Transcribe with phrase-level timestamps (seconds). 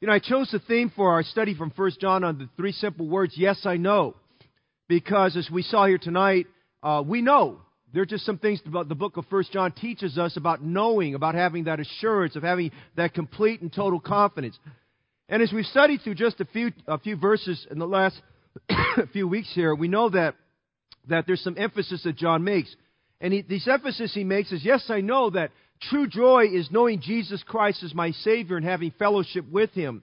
[0.00, 2.72] You know, I chose the theme for our study from 1 John on the three
[2.72, 4.16] simple words, yes, I know.
[4.88, 6.46] Because as we saw here tonight,
[6.82, 7.60] uh, we know.
[7.92, 11.14] There are just some things about the book of 1 John teaches us about knowing,
[11.14, 14.58] about having that assurance, of having that complete and total confidence.
[15.28, 18.18] And as we've studied through just a few, a few verses in the last
[19.12, 20.34] few weeks here, we know that,
[21.10, 22.74] that there's some emphasis that John makes.
[23.20, 25.50] And he, this emphasis he makes is, yes, I know that
[25.82, 30.02] True joy is knowing Jesus Christ as my Savior and having fellowship with Him.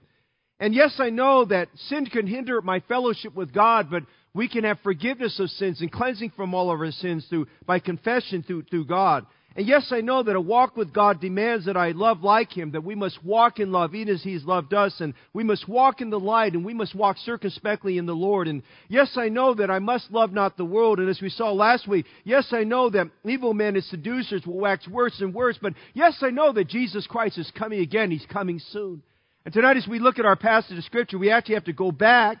[0.60, 4.02] And yes, I know that sin can hinder my fellowship with God, but
[4.34, 7.78] we can have forgiveness of sins and cleansing from all of our sins through, by
[7.78, 9.24] confession through, through God.
[9.58, 12.70] And yes, I know that a walk with God demands that I love like Him,
[12.70, 16.00] that we must walk in love even as He's loved us, and we must walk
[16.00, 18.46] in the light, and we must walk circumspectly in the Lord.
[18.46, 21.50] And yes, I know that I must love not the world, and as we saw
[21.50, 25.58] last week, yes, I know that evil men and seducers will wax worse and worse,
[25.60, 28.12] but yes, I know that Jesus Christ is coming again.
[28.12, 29.02] He's coming soon.
[29.44, 31.90] And tonight, as we look at our passage of Scripture, we actually have to go
[31.90, 32.38] back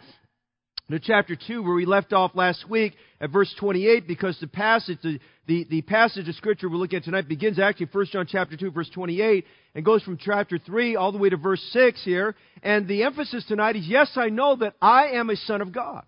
[0.90, 4.96] to chapter 2 where we left off last week at verse 28 because the passage,
[5.02, 8.26] the, the, the, passage of scripture we're looking at tonight begins actually in 1 John
[8.26, 12.02] chapter 2 verse 28 and goes from chapter 3 all the way to verse 6
[12.04, 12.34] here.
[12.62, 16.04] And the emphasis tonight is, yes, I know that I am a son of God.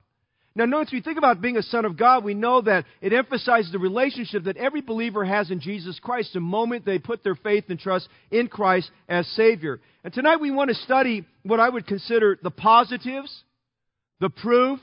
[0.55, 3.71] Now notice we think about being a son of God, we know that it emphasizes
[3.73, 7.65] the relationship that every believer has in Jesus Christ the moment they put their faith
[7.69, 9.79] and trust in Christ as Savior.
[10.05, 13.45] And tonight we want to study what I would consider the positives
[14.21, 14.81] the proof,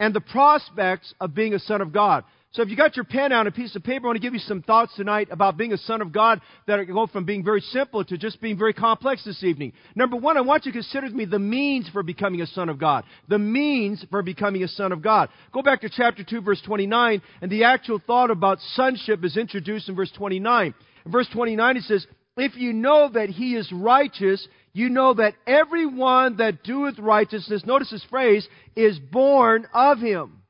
[0.00, 2.24] and the prospects of being a son of God.
[2.52, 4.22] So if you got your pen out and a piece of paper, I want to
[4.22, 7.44] give you some thoughts tonight about being a son of God that go from being
[7.44, 9.74] very simple to just being very complex this evening.
[9.94, 12.78] Number one, I want you to consider me the means for becoming a son of
[12.78, 13.04] God.
[13.28, 15.28] The means for becoming a son of God.
[15.52, 19.90] Go back to chapter 2, verse 29, and the actual thought about sonship is introduced
[19.90, 20.74] in verse 29.
[21.04, 22.06] In verse 29, it says,
[22.38, 24.48] If you know that he is righteous,
[24.78, 30.42] you know that everyone that doeth righteousness, notice this phrase, is born of him.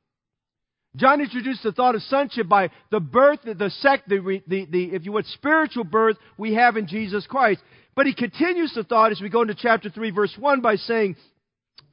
[0.96, 5.04] John introduced the thought of sonship by the birth, the sec, the, the, the, if
[5.04, 7.60] you would, spiritual birth we have in Jesus Christ.
[7.94, 11.16] But he continues the thought as we go into chapter 3, verse 1 by saying,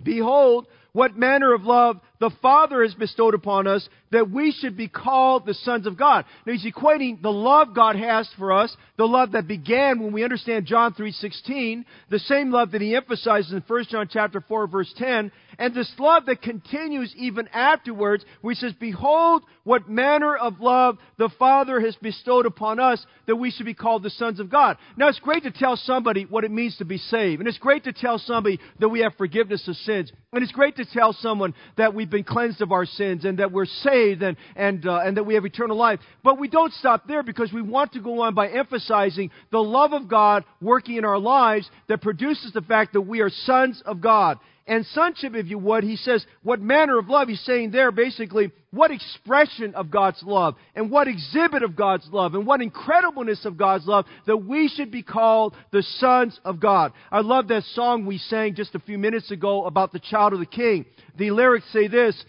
[0.03, 4.88] Behold, what manner of love the Father has bestowed upon us that we should be
[4.88, 6.23] called the sons of God.
[6.45, 10.23] Now he's equating the love God has for us, the love that began when we
[10.23, 14.94] understand John 3:16, the same love that he emphasizes in 1 John chapter 4 verse
[14.97, 20.97] 10, and this love that continues even afterwards, he says, "Behold what manner of love
[21.17, 24.77] the Father has bestowed upon us that we should be called the sons of God."
[24.97, 27.83] Now it's great to tell somebody what it means to be saved, and it's great
[27.85, 31.53] to tell somebody that we have forgiveness of sins, and it's great to tell someone
[31.77, 35.17] that we've been cleansed of our sins and that we're saved and, and, uh, and
[35.17, 35.99] that we have eternal life.
[36.23, 39.93] But we don't stop there because we want to go on by emphasizing the love
[39.93, 44.01] of God working in our lives that produces the fact that we are sons of
[44.01, 44.39] God.
[44.67, 47.27] And sonship, if you would, he says, what manner of love?
[47.27, 52.33] He's saying there basically, what expression of God's love, and what exhibit of God's love,
[52.33, 56.93] and what incredibleness of God's love, that we should be called the sons of God.
[57.11, 60.39] I love that song we sang just a few minutes ago about the child of
[60.39, 60.85] the king.
[61.15, 62.21] The lyrics say this,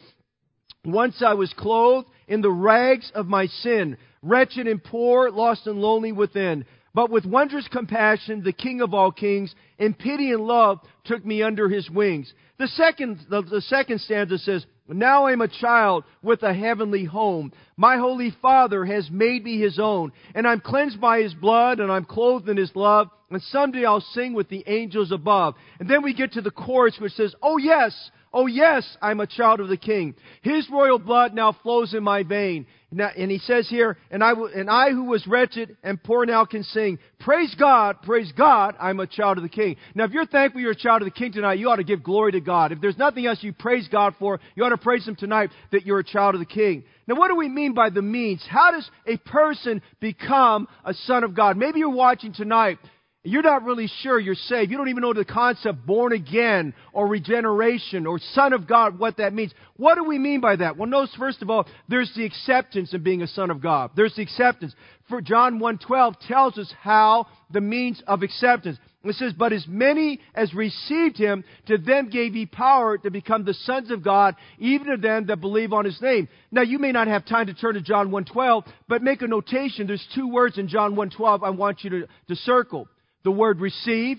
[0.85, 5.79] Once I was clothed in the rags of my sin, wretched and poor, lost and
[5.79, 6.67] lonely within.
[6.97, 11.43] But with wondrous compassion, the King of all kings, in pity and love, took me
[11.43, 12.33] under his wings.
[12.59, 17.05] The second, the, the second stanza says, Now I am a child with a heavenly
[17.05, 17.53] home.
[17.77, 21.93] My holy Father has made me his own, and I'm cleansed by his blood, and
[21.93, 25.55] I'm clothed in his love, and someday I'll sing with the angels above.
[25.79, 29.27] And then we get to the chorus which says, Oh yes, Oh yes, I'm a
[29.27, 30.15] child of the King.
[30.43, 32.67] His royal blood now flows in my vein.
[32.91, 36.63] And he says here, and I, and I who was wretched and poor now can
[36.63, 39.77] sing, praise God, praise God, I'm a child of the King.
[39.95, 42.03] Now if you're thankful you're a child of the King tonight, you ought to give
[42.03, 42.73] glory to God.
[42.73, 45.87] If there's nothing else you praise God for, you ought to praise Him tonight that
[45.87, 46.85] you're a child of the King.
[47.07, 48.45] Now what do we mean by the means?
[48.47, 51.57] How does a person become a son of God?
[51.57, 52.79] Maybe you're watching tonight
[53.27, 54.71] you're not really sure you're saved.
[54.71, 59.17] You don't even know the concept born again or regeneration or son of God, what
[59.17, 59.53] that means.
[59.77, 60.77] What do we mean by that?
[60.77, 63.91] Well, notice first of all, there's the acceptance of being a son of God.
[63.97, 64.75] There's the acceptance.
[65.09, 68.79] For John 1.12 tells us how the means of acceptance.
[69.05, 73.45] It says, But as many as received him, to them gave he power to become
[73.45, 76.29] the sons of God, even to them that believe on his name.
[76.51, 79.87] Now, you may not have time to turn to John 1.12, but make a notation.
[79.87, 82.89] There's two words in John 1.12 I want you to, to circle
[83.27, 84.19] the word receive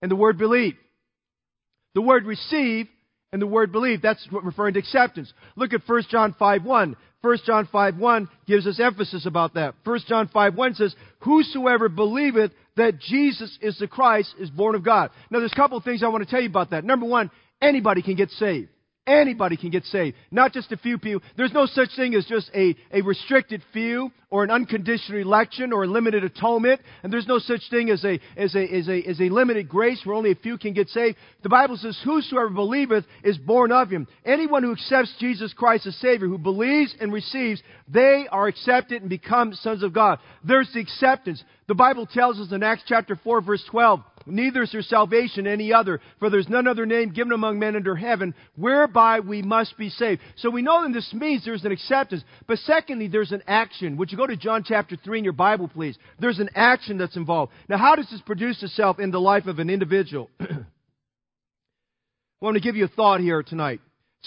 [0.00, 0.76] and the word believe.
[1.94, 2.86] The word receive
[3.30, 5.30] And the word believe, that's referring to acceptance.
[5.54, 6.96] Look at 1 John 5 1.
[7.20, 9.74] 1 John 5 1 gives us emphasis about that.
[9.84, 14.84] 1 John 5 1 says, Whosoever believeth that Jesus is the Christ is born of
[14.84, 15.10] God.
[15.30, 16.84] Now there's a couple of things I want to tell you about that.
[16.84, 17.30] Number one,
[17.60, 18.70] anybody can get saved.
[19.08, 21.22] Anybody can get saved, not just a few people.
[21.36, 25.84] There's no such thing as just a, a restricted few or an unconditional election or
[25.84, 26.82] a limited atonement.
[27.02, 30.02] And there's no such thing as a, as a, as a, as a limited grace
[30.04, 31.16] where only a few can get saved.
[31.42, 34.06] The Bible says, Whosoever believeth is born of him.
[34.26, 39.08] Anyone who accepts Jesus Christ as Savior, who believes and receives, they are accepted and
[39.08, 40.18] become sons of God.
[40.44, 41.42] There's the acceptance.
[41.66, 45.72] The Bible tells us in Acts chapter 4 verse 12, neither is there salvation any
[45.72, 49.90] other, for there's none other name given among men under heaven whereby we must be
[49.90, 50.20] saved.
[50.36, 52.22] So we know that this means there's an acceptance.
[52.46, 53.96] But secondly, there's an action.
[53.96, 55.98] Would you go to John chapter 3 in your Bible, please?
[56.18, 57.52] There's an action that's involved.
[57.68, 60.30] Now, how does this produce itself in the life of an individual?
[60.40, 60.64] I
[62.40, 63.80] want to give you a thought here tonight.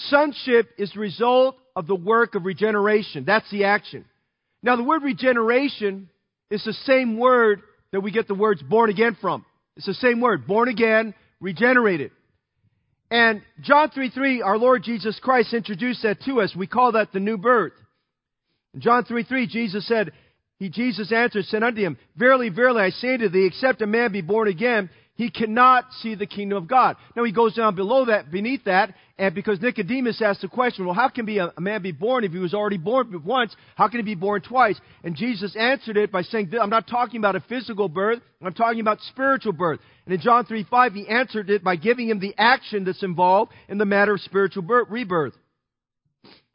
[0.08, 3.24] Sonship is the result of the work of regeneration.
[3.24, 4.04] That's the action.
[4.62, 6.08] Now, the word regeneration
[6.50, 7.62] is the same word
[7.92, 9.44] that we get the words born again from.
[9.76, 12.10] It's the same word, born again, regenerated.
[13.10, 16.54] And John 3 3, our Lord Jesus Christ introduced that to us.
[16.56, 17.72] We call that the new birth.
[18.74, 20.12] In John 3 3, Jesus said,
[20.62, 24.12] he, Jesus answered, said unto him, Verily, verily, I say to thee, except a man
[24.12, 26.96] be born again, he cannot see the kingdom of God.
[27.14, 30.94] Now he goes down below that, beneath that, and because Nicodemus asked the question, well,
[30.94, 33.54] how can be a, man be born if he was already born once?
[33.76, 34.80] How can he be born twice?
[35.04, 38.80] And Jesus answered it by saying, I'm not talking about a physical birth, I'm talking
[38.80, 39.80] about spiritual birth.
[40.06, 43.52] And in John 3 5, he answered it by giving him the action that's involved
[43.68, 45.34] in the matter of spiritual birth, rebirth.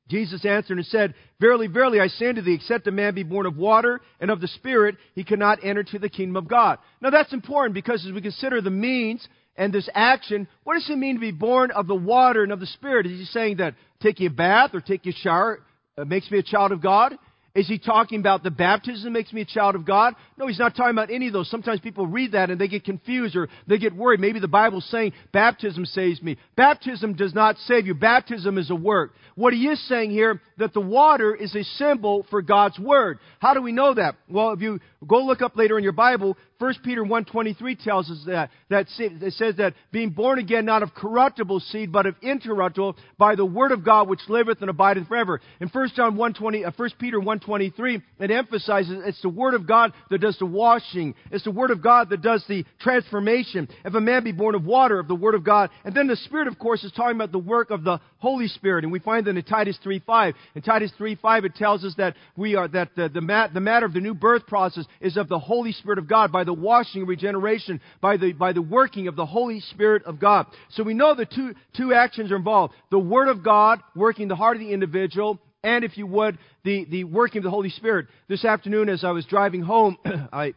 [0.09, 3.45] Jesus answered and said, Verily, verily, I say unto thee, except a man be born
[3.45, 6.80] of water and of the Spirit, he cannot enter to the kingdom of God.
[7.01, 9.27] Now that's important because as we consider the means
[9.57, 12.59] and this action, what does it mean to be born of the water and of
[12.59, 13.06] the Spirit?
[13.06, 15.59] Is he saying that taking a bath or taking a shower
[15.98, 17.18] makes me a child of God?
[17.57, 20.13] Is he talking about the baptism makes me a child of God?
[20.38, 21.50] No, he's not talking about any of those.
[21.50, 24.19] Sometimes people read that and they get confused or they get worried.
[24.19, 26.38] Maybe the Bible's saying baptism saves me.
[26.56, 27.95] Baptism does not save you.
[27.95, 29.15] Baptism is a work.
[29.33, 33.18] What he is saying here, that the water is a symbol for God's Word.
[33.39, 34.18] How do we know that?
[34.30, 38.24] Well, if you go look up later in your Bible, 1 Peter 1.23 tells us
[38.25, 42.98] that, that it says that being born again not of corruptible seed, but of incorruptible
[43.18, 45.39] by the word of God which liveth and abideth forever.
[45.62, 49.94] In 1 John 1.20, uh, 1 Peter 1.23, it emphasizes it's the word of God
[50.09, 51.13] that does the washing.
[51.31, 53.68] It's the word of God that does the transformation.
[53.86, 55.69] If a man be born of water, of the word of God.
[55.86, 58.83] And then the Spirit, of course, is talking about the work of the Holy Spirit.
[58.83, 60.33] And we find that in Titus 3.5.
[60.56, 63.86] In Titus 3.5, it tells us that we are, that the, the, mat, the matter
[63.86, 67.01] of the new birth process is of the Holy Spirit of God by the washing
[67.01, 70.47] and regeneration, by the, by the working of the Holy Spirit of God.
[70.71, 72.73] So we know the two, two actions are involved.
[72.89, 76.85] The Word of God working the heart of the individual, and if you would, the,
[76.89, 78.07] the working of the Holy Spirit.
[78.27, 80.53] This afternoon, as I was driving home, I,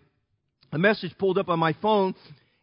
[0.72, 2.14] a message pulled up on my phone,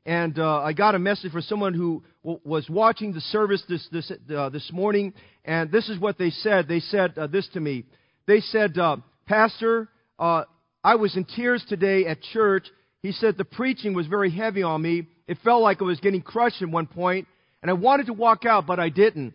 [0.06, 3.86] and uh, I got a message from someone who w- was watching the service this,
[3.92, 5.14] this, uh, this morning,
[5.44, 6.68] and this is what they said.
[6.68, 7.84] They said uh, this to me.
[8.26, 10.44] They said, uh, Pastor, uh,
[10.84, 12.68] I was in tears today at church
[13.02, 15.08] he said the preaching was very heavy on me.
[15.28, 17.28] It felt like I was getting crushed at one point,
[17.62, 19.34] and I wanted to walk out, but I didn't.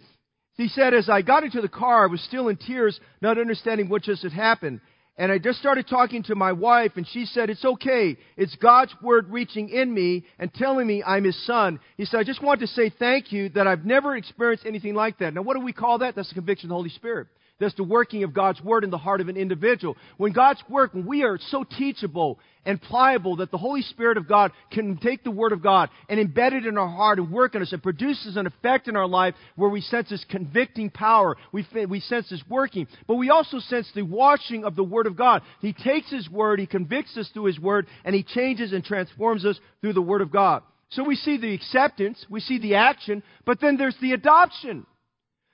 [0.54, 3.88] He said, as I got into the car, I was still in tears, not understanding
[3.88, 4.80] what just had happened.
[5.16, 8.16] And I just started talking to my wife, and she said, It's okay.
[8.36, 11.80] It's God's word reaching in me and telling me I'm his son.
[11.98, 15.18] He said, I just want to say thank you that I've never experienced anything like
[15.18, 15.34] that.
[15.34, 16.14] Now, what do we call that?
[16.16, 17.28] That's the conviction of the Holy Spirit.
[17.60, 19.96] That's the working of God's Word in the heart of an individual.
[20.16, 24.28] When God's work, when we are so teachable and pliable that the Holy Spirit of
[24.28, 27.54] God can take the Word of God and embed it in our heart and work
[27.54, 31.36] in us and produces an effect in our life where we sense this convicting power.
[31.52, 32.88] We, we sense this working.
[33.06, 35.42] But we also sense the washing of the Word of God.
[35.60, 39.44] He takes His Word, He convicts us through His Word, and He changes and transforms
[39.44, 40.62] us through the Word of God.
[40.90, 44.84] So we see the acceptance, we see the action, but then there's the adoption.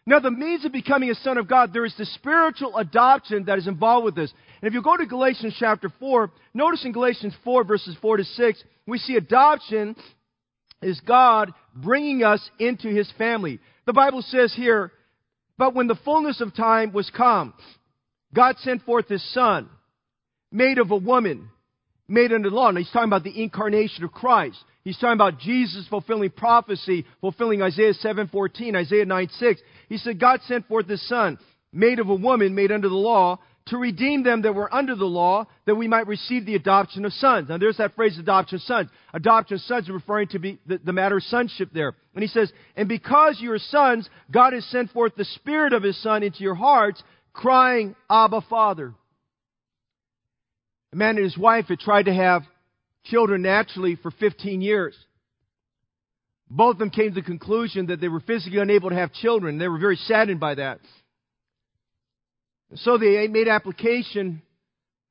[0.08, 3.58] Now, the means of becoming a son of God, there is the spiritual adoption that
[3.58, 4.32] is involved with this.
[4.62, 8.24] And if you go to Galatians chapter 4, notice in Galatians 4, verses 4 to
[8.24, 9.94] 6, we see adoption
[10.80, 13.60] is God bringing us into his family.
[13.84, 14.92] The Bible says here,
[15.58, 17.52] but when the fullness of time was come,
[18.32, 19.68] God sent forth his son,
[20.50, 21.50] made of a woman,
[22.08, 22.70] made under the law.
[22.70, 24.58] Now he's talking about the incarnation of Christ.
[24.82, 29.60] He's talking about Jesus fulfilling prophecy, fulfilling Isaiah 7:14, Isaiah 9:6.
[29.88, 31.38] He said God sent forth his son,
[31.72, 33.38] made of a woman, made under the law,
[33.68, 37.12] to redeem them that were under the law, that we might receive the adoption of
[37.12, 37.48] sons.
[37.48, 38.88] Now, there's that phrase, adoption of sons.
[39.12, 41.94] Adoption of sons is referring to the, the matter of sonship there.
[42.14, 45.82] And he says, And because you are sons, God has sent forth the Spirit of
[45.82, 48.94] His Son into your hearts, crying, Abba, Father.
[50.92, 52.42] A man and his wife had tried to have
[53.04, 54.96] children naturally for 15 years.
[56.50, 59.58] Both of them came to the conclusion that they were physically unable to have children.
[59.58, 60.80] They were very saddened by that.
[62.76, 64.42] So they made application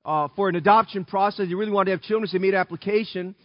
[0.03, 1.47] uh, for an adoption process.
[1.47, 3.35] They really wanted to have children, so they made application.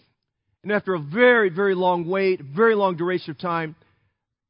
[0.62, 3.74] And after a very, very long wait, very long duration of time,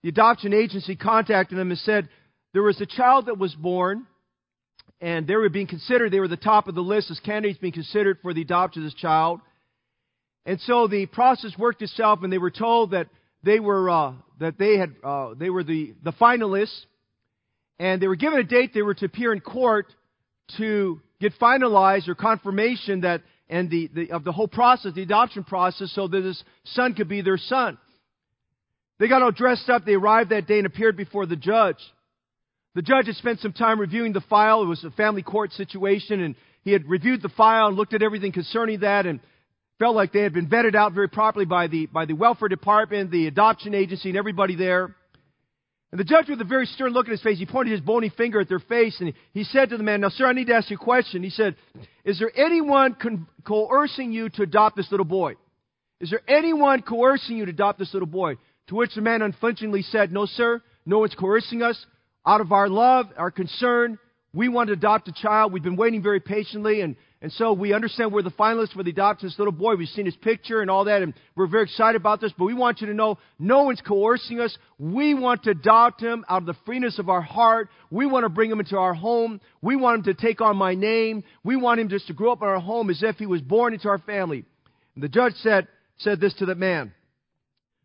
[0.03, 2.09] the adoption agency contacted them and said
[2.53, 4.07] there was a child that was born,
[5.03, 7.73] and they were being considered, they were the top of the list as candidates being
[7.73, 9.41] considered for the adoption of this child.
[10.47, 13.09] And so the process worked itself, and they were told that
[13.43, 16.87] they were uh, that they had uh, they were the the finalists,
[17.81, 19.87] and they were given a date they were to appear in court
[20.59, 25.43] to get finalized or confirmation that and the, the of the whole process, the adoption
[25.43, 27.77] process, so that this son could be their son.
[29.01, 29.85] They got all dressed up.
[29.85, 31.79] They arrived that day and appeared before the judge.
[32.75, 34.63] The judge had spent some time reviewing the file.
[34.63, 38.03] It was a family court situation, and he had reviewed the file and looked at
[38.03, 39.21] everything concerning that, and
[39.79, 43.11] felt like they had been vetted out very properly by the, by the welfare department,
[43.11, 44.95] the adoption agency, and everybody there.
[45.91, 48.09] And the judge, with a very stern look in his face, he pointed his bony
[48.09, 50.55] finger at their face, and he said to the man, Now, sir, I need to
[50.55, 51.23] ask you a question.
[51.23, 51.57] He said,
[52.05, 55.35] Is there anyone con- coercing you to adopt this little boy?
[56.01, 58.37] Is there anyone coercing you to adopt this little boy?
[58.69, 61.85] To which the man unflinchingly said, No, sir, no one's coercing us.
[62.25, 63.99] Out of our love, our concern,
[64.35, 65.53] we want to adopt a child.
[65.53, 68.91] We've been waiting very patiently, and and so we understand we're the finalists for the
[68.91, 69.77] adoption of this little boy.
[69.77, 72.33] We've seen his picture and all that, and we're very excited about this.
[72.37, 74.57] But we want you to know no one's coercing us.
[74.77, 77.69] We want to adopt him out of the freeness of our heart.
[77.93, 79.41] We want to bring him into our home.
[79.61, 81.23] We want him to take on my name.
[81.45, 83.73] We want him just to grow up in our home as if he was born
[83.73, 84.45] into our family.
[84.97, 86.93] And the judge said, said this to the man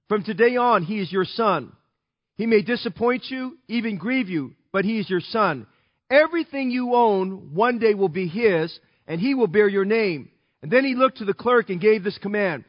[0.09, 1.73] From today on, he is your son.
[2.37, 5.67] He may disappoint you, even grieve you, but he is your son.
[6.09, 10.29] Everything you own one day will be his and he will bear your name.
[10.61, 12.63] And then he looked to the clerk and gave this command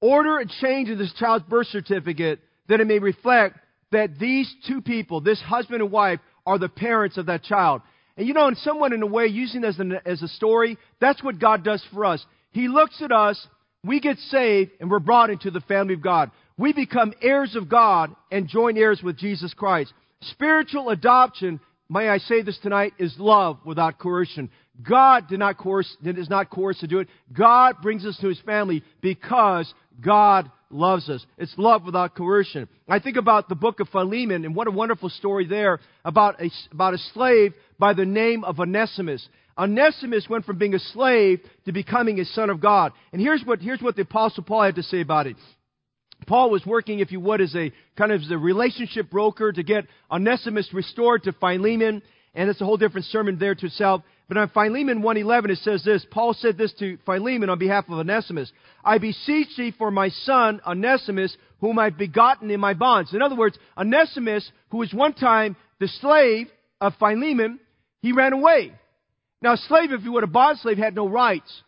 [0.00, 3.58] Order a change in this child's birth certificate that it may reflect
[3.90, 7.80] that these two people, this husband and wife, are the parents of that child.
[8.16, 11.22] And you know, in someone in a way, using as, an, as a story, that's
[11.22, 12.24] what God does for us.
[12.50, 13.46] He looks at us,
[13.82, 16.30] we get saved, and we're brought into the family of God.
[16.56, 19.92] We become heirs of God and join heirs with Jesus Christ.
[20.30, 24.50] Spiritual adoption, may I say this tonight, is love without coercion.
[24.82, 27.08] God did not coerce, is not coerced to do it.
[27.32, 31.24] God brings us to His family because God loves us.
[31.38, 32.68] It's love without coercion.
[32.88, 36.50] I think about the book of Philemon and what a wonderful story there about a,
[36.72, 39.26] about a slave by the name of Onesimus.
[39.56, 42.92] Onesimus went from being a slave to becoming a son of God.
[43.12, 45.36] And here's what, here's what the apostle Paul had to say about it.
[46.26, 49.62] Paul was working, if you would, as a kind of as a relationship broker to
[49.62, 52.02] get Onesimus restored to Philemon.
[52.34, 54.02] And it's a whole different sermon there to itself.
[54.28, 57.98] But on Philemon 1.11 it says this, Paul said this to Philemon on behalf of
[57.98, 58.50] Onesimus,
[58.84, 63.12] I beseech thee for my son Onesimus, whom I've begotten in my bonds.
[63.12, 66.48] In other words, Onesimus, who was one time the slave
[66.80, 67.60] of Philemon,
[68.00, 68.72] he ran away.
[69.42, 71.62] Now a slave, if you would, a bond slave had no rights.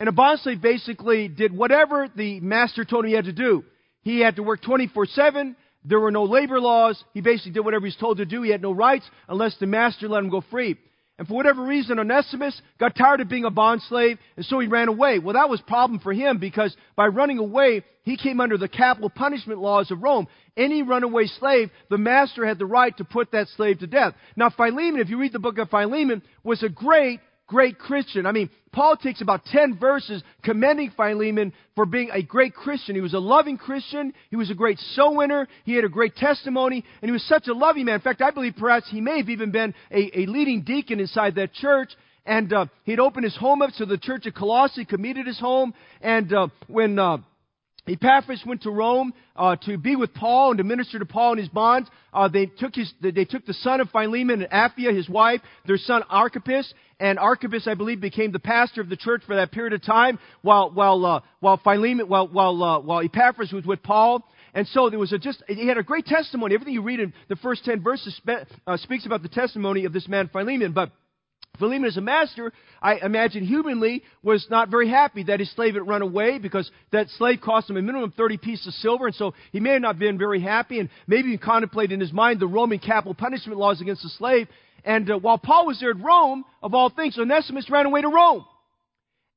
[0.00, 3.64] And a bond slave basically did whatever the master told him he had to do.
[4.02, 5.54] He had to work 24-7.
[5.84, 7.02] There were no labor laws.
[7.14, 8.42] He basically did whatever he was told to do.
[8.42, 10.76] He had no rights unless the master let him go free.
[11.18, 14.68] And for whatever reason, Onesimus got tired of being a bond slave, and so he
[14.68, 15.18] ran away.
[15.18, 18.68] Well, that was a problem for him because by running away, he came under the
[18.68, 20.28] capital punishment laws of Rome.
[20.56, 24.14] Any runaway slave, the master had the right to put that slave to death.
[24.36, 28.26] Now, Philemon, if you read the book of Philemon, was a great great Christian.
[28.26, 32.94] I mean, Paul takes about 10 verses commending Philemon for being a great Christian.
[32.94, 34.12] He was a loving Christian.
[34.30, 35.48] He was a great soul winner.
[35.64, 36.84] He had a great testimony.
[37.02, 37.96] And he was such a loving man.
[37.96, 41.34] In fact, I believe perhaps he may have even been a, a leading deacon inside
[41.36, 41.90] that church.
[42.26, 45.26] And uh, he'd opened his home up so the church at Colossae could meet at
[45.26, 45.72] his home.
[46.02, 47.18] And uh, when uh,
[47.86, 51.38] Epaphras went to Rome uh, to be with Paul and to minister to Paul in
[51.38, 51.88] his bonds.
[52.12, 55.78] Uh, they took his, they took the son of Philemon and Apphia, his wife, their
[55.78, 59.72] son Archippus, and Archippus, I believe, became the pastor of the church for that period
[59.72, 64.24] of time, while while uh, while Philemon, while while uh, while Epaphras was with Paul.
[64.54, 66.54] And so there was a just he had a great testimony.
[66.54, 69.92] Everything you read in the first ten verses spe- uh, speaks about the testimony of
[69.92, 70.90] this man Philemon, but.
[71.58, 75.86] Philemon, as a master, I imagine humanly, was not very happy that his slave had
[75.86, 79.14] run away because that slave cost him a minimum of 30 pieces of silver, and
[79.14, 82.40] so he may have not been very happy, and maybe he contemplated in his mind
[82.40, 84.48] the Roman capital punishment laws against the slave.
[84.84, 88.08] And uh, while Paul was there at Rome, of all things, Onesimus ran away to
[88.08, 88.44] Rome.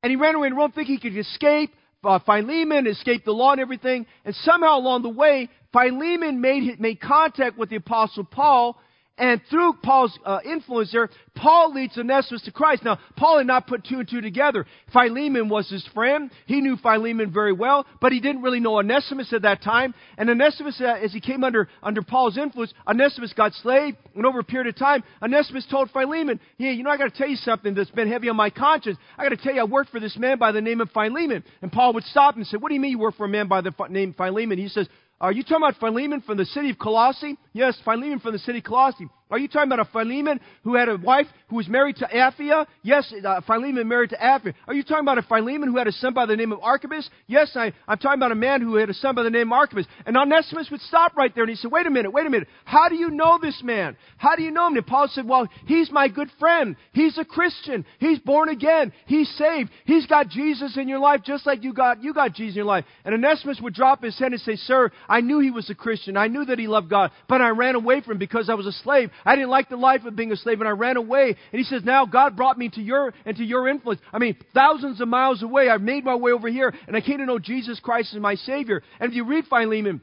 [0.02, 1.70] And he ran away to Rome thinking he could escape
[2.04, 4.06] uh, Philemon, escape the law and everything.
[4.24, 8.78] And somehow along the way, Philemon made, made contact with the Apostle Paul
[9.18, 12.82] and through Paul's uh, influence there, Paul leads Onesimus to Christ.
[12.82, 14.64] Now, Paul had not put two and two together.
[14.92, 16.30] Philemon was his friend.
[16.46, 19.94] He knew Philemon very well, but he didn't really know Onesimus at that time.
[20.16, 23.98] And Onesimus, uh, as he came under, under Paul's influence, Onesimus got slaved.
[24.14, 27.18] And over a period of time, Onesimus told Philemon, Hey, you know, I got to
[27.18, 28.96] tell you something that's been heavy on my conscience.
[29.18, 31.44] I got to tell you, I worked for this man by the name of Philemon.
[31.60, 33.46] And Paul would stop and say, What do you mean you work for a man
[33.46, 34.58] by the name Philemon?
[34.58, 34.88] He says,
[35.22, 37.38] are you talking about Philemon from the city of Colossae?
[37.52, 39.06] Yes, Philemon from the city of Colossae.
[39.32, 42.66] Are you talking about a Philemon who had a wife who was married to Apphia?
[42.82, 44.52] Yes, uh, Philemon married to Apphia.
[44.68, 47.08] Are you talking about a Philemon who had a son by the name of Archippus?
[47.26, 49.54] Yes, I, I'm talking about a man who had a son by the name of
[49.54, 49.86] Archippus.
[50.04, 52.46] And Onesimus would stop right there and he said, wait a minute, wait a minute.
[52.66, 53.96] How do you know this man?
[54.18, 54.76] How do you know him?
[54.76, 56.76] And Paul said, well, he's my good friend.
[56.92, 57.86] He's a Christian.
[58.00, 58.92] He's born again.
[59.06, 59.70] He's saved.
[59.86, 62.66] He's got Jesus in your life just like you got, you got Jesus in your
[62.66, 62.84] life.
[63.06, 66.18] And Onesimus would drop his head and say, sir, I knew he was a Christian.
[66.18, 68.66] I knew that he loved God, but I ran away from him because I was
[68.66, 69.10] a slave.
[69.24, 71.36] I didn't like the life of being a slave and I ran away.
[71.52, 74.00] And he says, now God brought me to your, and to your influence.
[74.12, 77.18] I mean, thousands of miles away, I've made my way over here and I came
[77.18, 78.82] to know Jesus Christ as my Savior.
[79.00, 80.00] And if you read Philemon,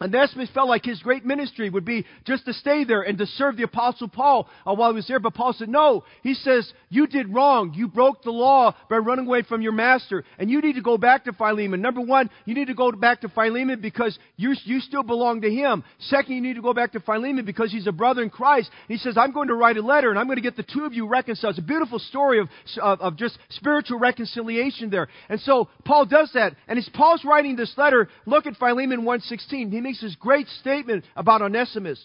[0.00, 3.56] Onesimus felt like his great ministry would be just to stay there and to serve
[3.56, 5.18] the Apostle Paul uh, while he was there.
[5.18, 6.04] But Paul said, No.
[6.22, 7.72] He says, You did wrong.
[7.74, 10.24] You broke the law by running away from your master.
[10.38, 11.82] And you need to go back to Philemon.
[11.82, 15.50] Number one, you need to go back to Philemon because you, you still belong to
[15.50, 15.82] him.
[15.98, 18.70] Second, you need to go back to Philemon because he's a brother in Christ.
[18.86, 20.84] He says, I'm going to write a letter and I'm going to get the two
[20.84, 21.52] of you reconciled.
[21.52, 22.48] It's a beautiful story of,
[22.80, 25.08] of, of just spiritual reconciliation there.
[25.28, 26.54] And so Paul does that.
[26.68, 29.72] And as Paul's writing this letter, look at Philemon 1.16.
[29.72, 31.98] He makes this great statement about Onesimus.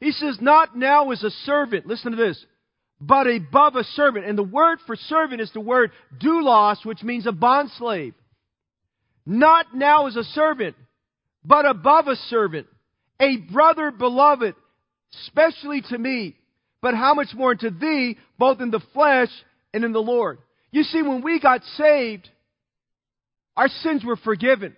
[0.00, 2.42] He says, Not now as a servant, listen to this,
[2.98, 4.24] but above a servant.
[4.24, 8.14] And the word for servant is the word doulos, which means a bondslave.
[9.26, 10.76] Not now as a servant,
[11.44, 12.66] but above a servant,
[13.20, 14.54] a brother beloved,
[15.26, 16.36] especially to me,
[16.80, 19.30] but how much more to thee, both in the flesh
[19.74, 20.38] and in the Lord.
[20.70, 22.30] You see, when we got saved,
[23.58, 24.74] our sins were forgiven.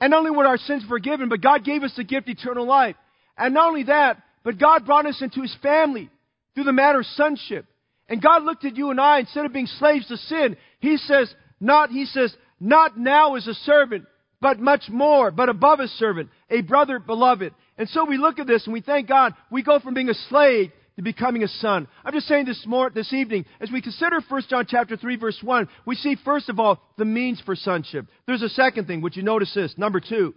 [0.00, 2.96] And not only were our sins forgiven, but God gave us the gift eternal life.
[3.36, 6.10] And not only that, but God brought us into His family
[6.54, 7.66] through the matter of sonship.
[8.08, 11.32] And God looked at you and I, instead of being slaves to sin, He says,
[11.60, 14.04] not, He says, not now as a servant,
[14.40, 17.52] but much more, but above a servant, a brother beloved.
[17.76, 20.14] And so we look at this and we thank God, we go from being a
[20.28, 21.86] slave to becoming a son.
[22.04, 25.38] I'm just saying this more this evening, as we consider 1 John chapter 3, verse
[25.40, 28.06] 1, we see first of all the means for sonship.
[28.26, 30.34] There's a second thing, which you notice this, number two.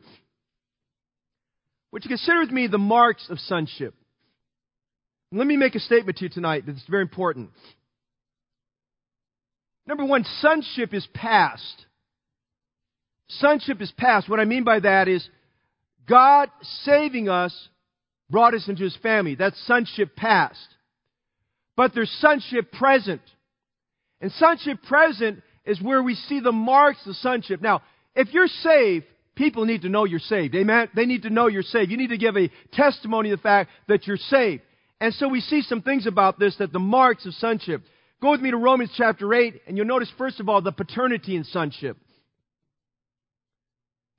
[1.99, 3.95] Consider with me the marks of sonship?
[5.31, 7.49] Let me make a statement to you tonight that's very important.
[9.87, 11.85] Number one, sonship is past.
[13.29, 14.29] Sonship is past.
[14.29, 15.27] What I mean by that is
[16.07, 16.49] God
[16.83, 17.69] saving us
[18.31, 19.35] brought us into his family.
[19.35, 20.59] That's sonship past.
[21.75, 23.21] But there's sonship present.
[24.19, 27.61] And sonship present is where we see the marks of sonship.
[27.61, 27.81] Now,
[28.15, 30.55] if you're saved, people need to know you're saved.
[30.55, 30.89] Amen?
[30.95, 31.91] They need to know you're saved.
[31.91, 34.63] You need to give a testimony of the fact that you're saved.
[34.99, 37.81] And so we see some things about this that the marks of sonship.
[38.21, 41.35] Go with me to Romans chapter 8, and you'll notice, first of all, the paternity
[41.35, 41.97] in sonship.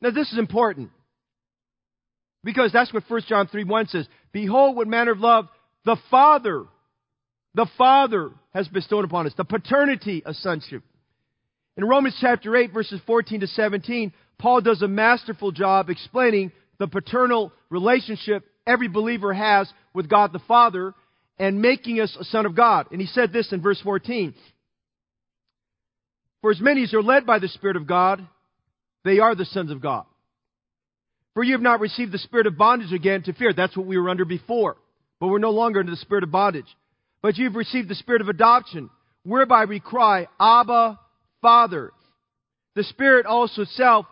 [0.01, 0.91] Now, this is important.
[2.45, 4.09] Because that's what 1 John 3 1 says.
[4.33, 5.49] Behold, what manner of love
[5.85, 6.65] the Father,
[7.55, 10.83] the Father has bestowed upon us, the paternity of sonship.
[11.77, 16.87] In Romans chapter 8, verses 14 to 17, Paul does a masterful job explaining the
[16.87, 20.95] paternal relationship every believer has with God the Father
[21.39, 22.87] and making us a son of God.
[22.91, 24.35] And he said this in verse 14
[26.43, 28.27] For as many as are led by the Spirit of God,
[29.05, 30.05] they are the sons of God.
[31.35, 33.53] For you have not received the spirit of bondage again to fear.
[33.53, 34.77] That's what we were under before.
[35.19, 36.67] But we're no longer under the spirit of bondage.
[37.23, 38.91] But you've received the spirit of adoption,
[39.23, 40.99] whereby we cry, Abba,
[41.41, 41.93] Father.
[42.75, 44.07] The Spirit also itself,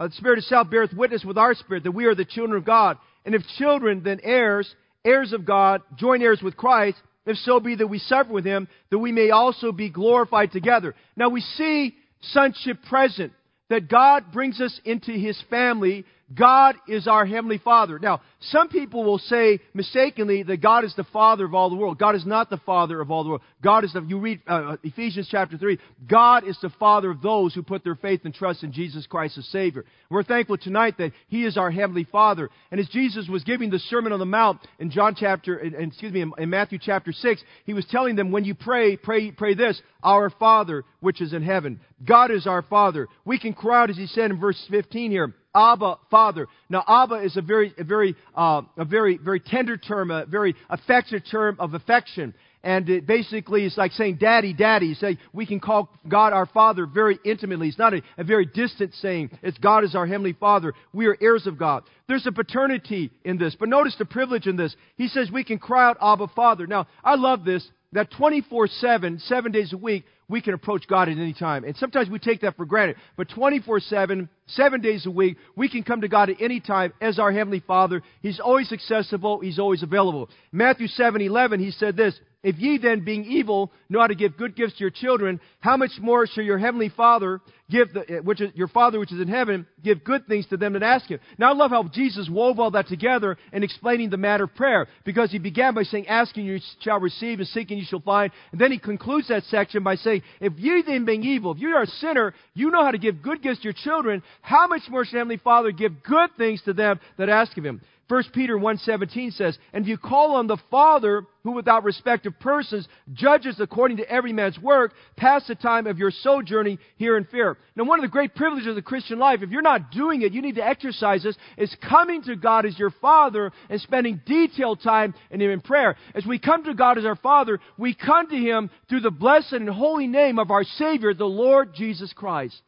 [0.00, 2.64] uh, the Spirit itself beareth witness with our spirit that we are the children of
[2.64, 2.96] God.
[3.24, 4.72] And if children, then heirs,
[5.04, 8.68] heirs of God, joint heirs with Christ, if so be that we suffer with him,
[8.90, 10.94] that we may also be glorified together.
[11.16, 13.32] Now we see sonship present,
[13.68, 17.98] that God brings us into his family God is our Heavenly Father.
[17.98, 21.98] Now, some people will say mistakenly that God is the Father of all the world.
[21.98, 23.42] God is not the Father of all the world.
[23.62, 27.54] God is the, you read uh, Ephesians chapter 3, God is the Father of those
[27.54, 29.86] who put their faith and trust in Jesus Christ as Savior.
[30.10, 32.50] We're thankful tonight that He is our Heavenly Father.
[32.70, 36.12] And as Jesus was giving the Sermon on the Mount in John chapter, in, excuse
[36.12, 39.54] me, in, in Matthew chapter 6, He was telling them, when you pray, pray, pray
[39.54, 41.80] this, Our Father which is in heaven.
[42.06, 43.08] God is our Father.
[43.24, 46.46] We can cry out, as He said in verse 15 here, Abba, Father.
[46.68, 50.54] Now, Abba is a very, a very, uh, a very, very tender term, a very
[50.68, 52.34] affectionate term of affection.
[52.62, 54.94] And it basically is like saying daddy, daddy.
[54.94, 57.68] Say we can call God our Father very intimately.
[57.68, 59.30] It's not a, a very distant saying.
[59.42, 60.74] It's God is our Heavenly Father.
[60.92, 61.84] We are heirs of God.
[62.08, 63.56] There's a paternity in this.
[63.58, 64.74] But notice the privilege in this.
[64.96, 66.66] He says we can cry out Abba Father.
[66.66, 71.16] Now, I love this, that 24-7, seven days a week, we can approach God at
[71.16, 71.64] any time.
[71.64, 72.96] And sometimes we take that for granted.
[73.16, 76.92] But 24 7, seven days a week, we can come to God at any time
[77.00, 78.02] as our Heavenly Father.
[78.20, 80.28] He's always accessible, He's always available.
[80.52, 84.36] Matthew 7 11, He said this if ye then, being evil, know how to give
[84.36, 88.18] good gifts to your children, how much more shall your heavenly Father give, the, eh,
[88.20, 91.08] which is your Father which is in heaven, give good things to them that ask
[91.08, 91.18] Him?
[91.36, 94.86] Now I love how Jesus wove all that together in explaining the matter of prayer,
[95.04, 98.60] because He began by saying, "Asking you shall receive, and seeking you shall find." And
[98.60, 101.82] then He concludes that section by saying, "If ye then, being evil, if you are
[101.82, 105.04] a sinner, you know how to give good gifts to your children, how much more
[105.04, 109.34] shall Heavenly Father give good things to them that ask of Him?" 1 Peter 1.17
[109.34, 113.98] says, And if you call on the Father, who without respect of persons judges according
[113.98, 117.58] to every man's work, pass the time of your sojourning here in fear.
[117.76, 120.32] Now one of the great privileges of the Christian life, if you're not doing it,
[120.32, 124.82] you need to exercise this, is coming to God as your Father and spending detailed
[124.82, 125.94] time in Him in prayer.
[126.14, 129.52] As we come to God as our Father, we come to Him through the blessed
[129.52, 132.62] and holy name of our Savior, the Lord Jesus Christ.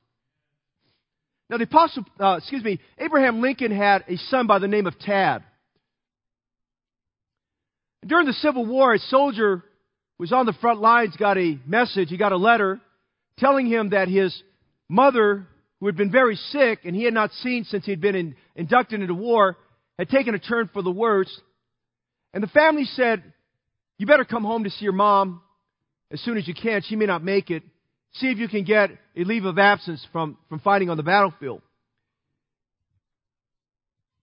[1.51, 4.97] Now, the apostle, uh, excuse me, Abraham Lincoln had a son by the name of
[5.01, 5.43] Tad.
[8.07, 9.65] During the Civil War, a soldier
[10.17, 12.81] was on the front lines got a message, he got a letter
[13.37, 14.41] telling him that his
[14.89, 15.49] mother,
[15.81, 18.37] who had been very sick and he had not seen since he had been in,
[18.55, 19.57] inducted into war,
[19.99, 21.41] had taken a turn for the worse.
[22.33, 23.25] And the family said,
[23.99, 25.43] You better come home to see your mom
[26.13, 26.83] as soon as you can.
[26.83, 27.65] She may not make it.
[28.15, 31.63] See if you can get a leave of absence from, from fighting on the battlefield.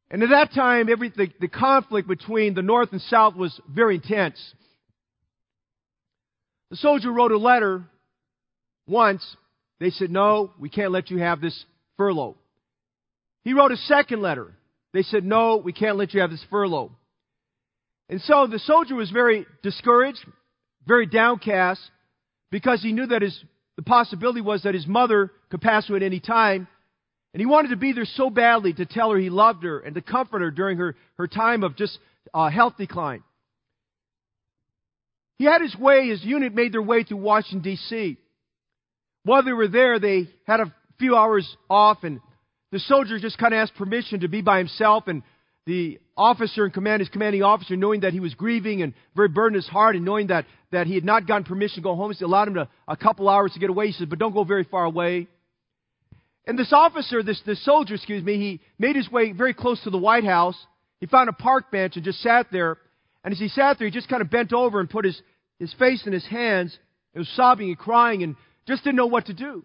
[0.10, 3.96] And at that time, every, the, the conflict between the North and South was very
[3.96, 4.40] intense.
[6.70, 7.84] The soldier wrote a letter
[8.88, 9.24] once.
[9.80, 11.66] They said, No, we can't let you have this
[11.98, 12.36] furlough.
[13.44, 14.54] He wrote a second letter.
[14.94, 16.92] They said, No, we can't let you have this furlough.
[18.10, 20.26] And so the soldier was very discouraged,
[20.86, 21.82] very downcast,
[22.50, 23.38] because he knew that his
[23.78, 26.68] the possibility was that his mother could pass away at any time.
[27.34, 29.96] And he wanted to be there so badly to tell her he loved her and
[29.96, 31.98] to comfort her during her, her time of just
[32.34, 33.24] uh, health decline.
[35.38, 38.18] He had his way, his unit made their way to Washington, D.C.
[39.24, 42.20] While they were there, they had a few hours off, and
[42.72, 45.04] the soldier just kind of asked permission to be by himself.
[45.08, 45.22] And
[45.68, 49.62] the officer in command, his commanding officer, knowing that he was grieving and very burdened
[49.62, 52.24] his heart, and knowing that, that he had not gotten permission to go home, he
[52.24, 53.88] allowed him to, a couple hours to get away.
[53.88, 55.28] He said, but don't go very far away.
[56.46, 59.90] And this officer, this, this soldier, excuse me, he made his way very close to
[59.90, 60.58] the White House.
[61.00, 62.78] He found a park bench and just sat there.
[63.24, 65.22] And as he sat there, he just kind of bent over and put his,
[65.60, 66.78] his face in his hands
[67.14, 68.36] and was sobbing and crying and
[68.68, 69.64] just didn't know what to do.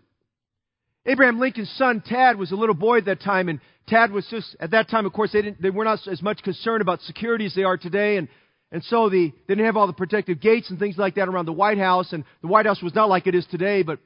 [1.05, 4.55] Abraham Lincoln's son, Tad, was a little boy at that time, and Tad was just,
[4.61, 7.45] at that time, of course, they, didn't, they were not as much concerned about security
[7.45, 8.29] as they are today, and,
[8.73, 11.47] and so the, they didn't have all the protective gates and things like that around
[11.47, 14.01] the White House, and the White House was not like it is today, but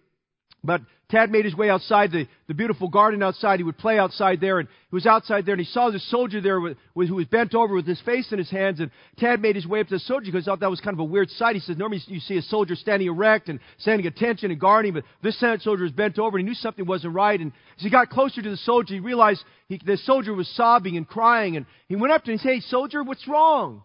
[0.64, 3.61] but Tad made his way outside the, the beautiful garden outside.
[3.61, 6.40] He would play outside there, and he was outside there, and he saw this soldier
[6.40, 8.81] there with, with, who was bent over with his face in his hands.
[8.81, 10.94] And Tad made his way up to the soldier because he thought that was kind
[10.94, 11.55] of a weird sight.
[11.55, 15.05] He says, normally you see a soldier standing erect and standing attention and guarding, but
[15.22, 17.40] this soldier was bent over, and he knew something wasn't right.
[17.40, 20.96] And as he got closer to the soldier, he realized he, the soldier was sobbing
[20.96, 23.83] and crying, and he went up to him and said, Hey, soldier, what's wrong?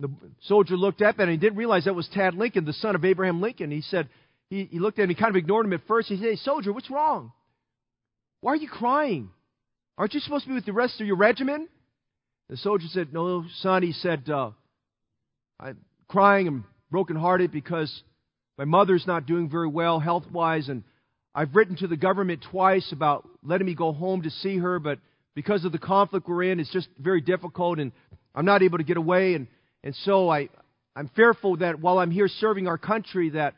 [0.00, 0.10] The
[0.42, 3.40] soldier looked up and he didn't realize that was Tad Lincoln, the son of Abraham
[3.40, 3.70] Lincoln.
[3.70, 4.08] He said,
[4.48, 6.08] he, he looked at him, he kind of ignored him at first.
[6.08, 7.32] He said, Hey, soldier, what's wrong?
[8.40, 9.30] Why are you crying?
[9.98, 11.68] Aren't you supposed to be with the rest of your regiment?
[12.48, 13.82] The soldier said, No, son.
[13.82, 14.50] He said, uh,
[15.60, 15.76] I'm
[16.08, 18.02] crying and brokenhearted because
[18.56, 20.82] my mother's not doing very well health wise, and
[21.34, 24.98] I've written to the government twice about letting me go home to see her, but
[25.34, 27.92] because of the conflict we're in, it's just very difficult, and
[28.34, 29.34] I'm not able to get away.
[29.34, 29.46] And,
[29.82, 30.48] and so I,
[30.94, 33.54] I'm fearful that while I'm here serving our country, that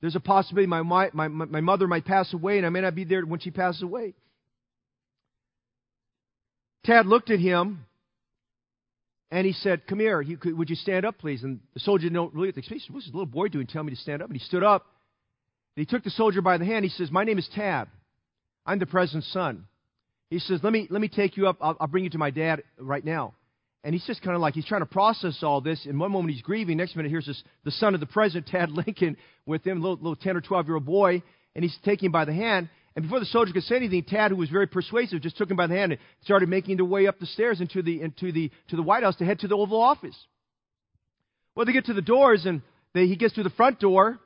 [0.00, 2.94] there's a possibility my, my, my, my mother might pass away, and I may not
[2.94, 4.14] be there when she passes away.
[6.84, 7.84] Tad looked at him
[9.30, 11.42] and he said, Come here, you could, would you stand up, please?
[11.42, 13.66] And the soldier didn't really think, What's this little boy doing?
[13.66, 14.28] Tell me to stand up.
[14.28, 14.86] And he stood up.
[15.76, 16.84] And he took the soldier by the hand.
[16.84, 17.88] He says, My name is Tad.
[18.64, 19.66] I'm the president's son.
[20.30, 21.56] He says, Let me, let me take you up.
[21.60, 23.34] I'll, I'll bring you to my dad right now.
[23.86, 25.86] And he's just kind of like, he's trying to process all this.
[25.86, 26.76] In one moment, he's grieving.
[26.76, 30.16] Next minute, here's this, the son of the president, Tad Lincoln, with him, little, little
[30.16, 31.22] 10 or 12 year old boy.
[31.54, 32.68] And he's taking him by the hand.
[32.96, 35.56] And before the soldier could say anything, Tad, who was very persuasive, just took him
[35.56, 38.50] by the hand and started making their way up the stairs into the, into the,
[38.70, 40.16] to the White House to head to the Oval Office.
[41.54, 44.18] Well, they get to the doors, and they, he gets to the front door.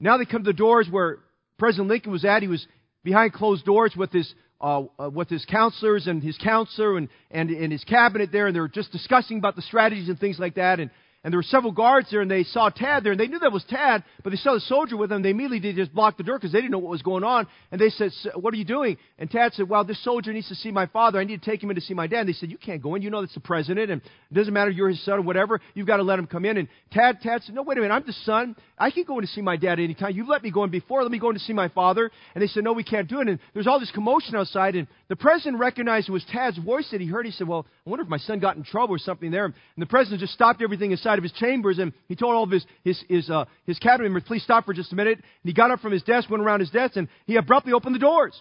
[0.00, 1.18] Now they come to the doors where
[1.58, 2.40] President Lincoln was at.
[2.40, 2.66] He was
[3.02, 4.32] behind closed doors with his
[4.64, 8.56] uh, uh, with his counselors and his counselor and, and, and his cabinet there, and
[8.56, 10.80] they're just discussing about the strategies and things like that.
[10.80, 10.90] And
[11.24, 13.50] and there were several guards there, and they saw Tad there, and they knew that
[13.50, 15.22] was Tad, but they saw the soldier with him.
[15.22, 17.46] They immediately just block the door because they didn't know what was going on.
[17.72, 20.54] And they said, "What are you doing?" And Tad said, "Well, this soldier needs to
[20.54, 21.18] see my father.
[21.18, 22.82] I need to take him in to see my dad." And they said, "You can't
[22.82, 23.02] go in.
[23.02, 25.60] You know that's the president, and it doesn't matter if you're his son or whatever.
[25.74, 27.94] You've got to let him come in." And Tad, Tad said, "No, wait a minute.
[27.94, 28.54] I'm the son.
[28.78, 30.14] I can go in to see my dad anytime.
[30.14, 31.02] You've let me go in before.
[31.02, 33.20] Let me go in to see my father." And they said, "No, we can't do
[33.20, 36.90] it." And there's all this commotion outside, and the president recognized it was Tad's voice
[36.90, 37.24] that he heard.
[37.24, 39.54] He said, "Well, I wonder if my son got in trouble or something there." And
[39.78, 43.02] the president just stopped everything of his chambers and he told all of his, his,
[43.08, 45.18] his, uh, his cabinet members, please stop for just a minute.
[45.18, 47.94] And he got up from his desk, went around his desk, and he abruptly opened
[47.94, 48.40] the doors.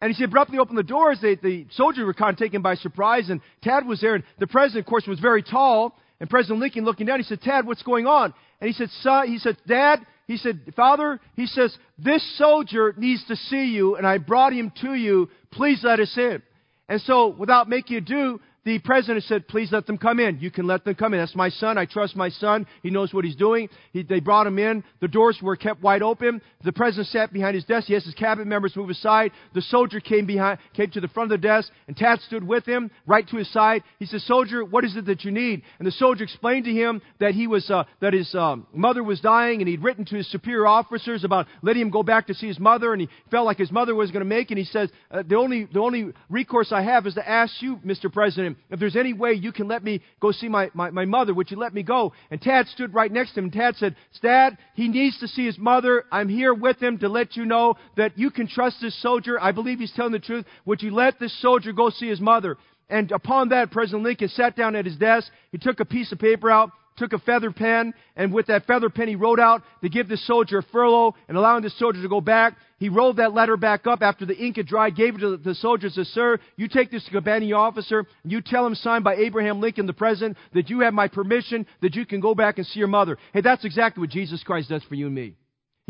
[0.00, 1.18] And he said, abruptly opened the doors.
[1.22, 4.16] They, the soldiers were kind of taken by surprise, and Tad was there.
[4.16, 5.96] And the president, of course, was very tall.
[6.18, 8.34] And President Lincoln looking down, he said, Tad, what's going on?
[8.60, 13.24] And he said, Son, he said, Dad, he said, Father, he says, this soldier needs
[13.26, 15.28] to see you, and I brought him to you.
[15.52, 16.42] Please let us in.
[16.88, 20.38] And so, without making ado, the president said, please let them come in.
[20.38, 21.20] You can let them come in.
[21.20, 21.78] That's my son.
[21.78, 22.66] I trust my son.
[22.82, 23.68] He knows what he's doing.
[23.92, 24.84] He, they brought him in.
[25.00, 26.40] The doors were kept wide open.
[26.64, 27.88] The president sat behind his desk.
[27.88, 29.32] He has his cabinet members move aside.
[29.52, 32.64] The soldier came behind, came to the front of the desk, and Tad stood with
[32.64, 33.82] him, right to his side.
[33.98, 35.62] He said, soldier, what is it that you need?
[35.78, 39.20] And the soldier explained to him that he was, uh, that his um, mother was
[39.20, 42.46] dying, and he'd written to his superior officers about letting him go back to see
[42.46, 44.52] his mother, and he felt like his mother was going to make it.
[44.52, 47.76] And he says, uh, the only, the only recourse I have is to ask you,
[47.84, 48.12] Mr.
[48.12, 51.34] President, if there's any way you can let me go see my, my, my mother,
[51.34, 52.12] would you let me go?
[52.30, 53.50] And Tad stood right next to him.
[53.50, 56.04] Tad said, Dad, he needs to see his mother.
[56.10, 59.40] I'm here with him to let you know that you can trust this soldier.
[59.40, 60.44] I believe he's telling the truth.
[60.64, 62.56] Would you let this soldier go see his mother?
[62.88, 65.30] And upon that, President Lincoln sat down at his desk.
[65.50, 68.90] He took a piece of paper out, took a feather pen, and with that feather
[68.90, 72.08] pen, he wrote out to give the soldier a furlough and allowing the soldier to
[72.08, 72.56] go back.
[72.78, 75.54] He rolled that letter back up after the ink had dried, gave it to the
[75.54, 79.14] soldier, said, Sir, you take this to commanding officer, and you tell him, signed by
[79.16, 82.66] Abraham Lincoln, the president, that you have my permission, that you can go back and
[82.66, 83.18] see your mother.
[83.32, 85.34] Hey, that's exactly what Jesus Christ does for you and me.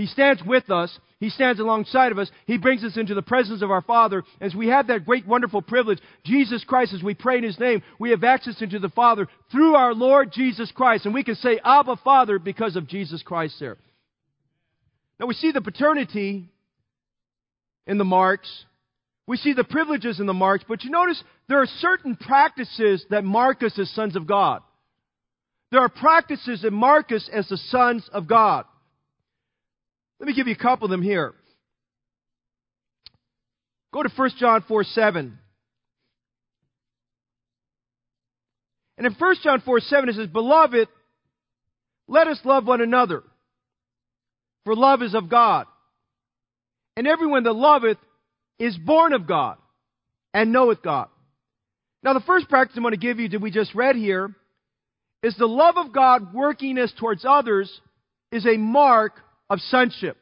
[0.02, 0.98] He stands with us.
[1.20, 2.28] He stands alongside of us.
[2.46, 4.24] He brings us into the presence of our Father.
[4.40, 7.84] As we have that great, wonderful privilege, Jesus Christ, as we pray in His name,
[8.00, 11.04] we have access into the Father through our Lord Jesus Christ.
[11.04, 13.76] And we can say, Abba, Father, because of Jesus Christ there.
[15.20, 16.48] Now we see the paternity
[17.86, 18.64] in the marks.
[19.28, 23.22] We see the privileges in the marks, but you notice there are certain practices that
[23.22, 24.62] mark us as sons of God.
[25.70, 28.64] There are practices that mark us as the sons of God.
[30.22, 31.34] Let me give you a couple of them here.
[33.92, 35.36] Go to 1 John 4 7.
[38.98, 40.86] And in 1 John 4 7, it says, Beloved,
[42.06, 43.24] let us love one another,
[44.64, 45.66] for love is of God.
[46.96, 47.98] And everyone that loveth
[48.60, 49.56] is born of God
[50.32, 51.08] and knoweth God.
[52.04, 54.32] Now, the first practice I'm going to give you that we just read here
[55.24, 57.80] is the love of God working us towards others
[58.30, 59.14] is a mark
[59.52, 60.16] of sonship.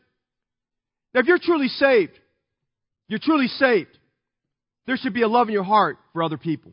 [1.14, 2.12] Now, if you're truly saved,
[3.08, 3.96] you're truly saved,
[4.86, 6.72] there should be a love in your heart for other people.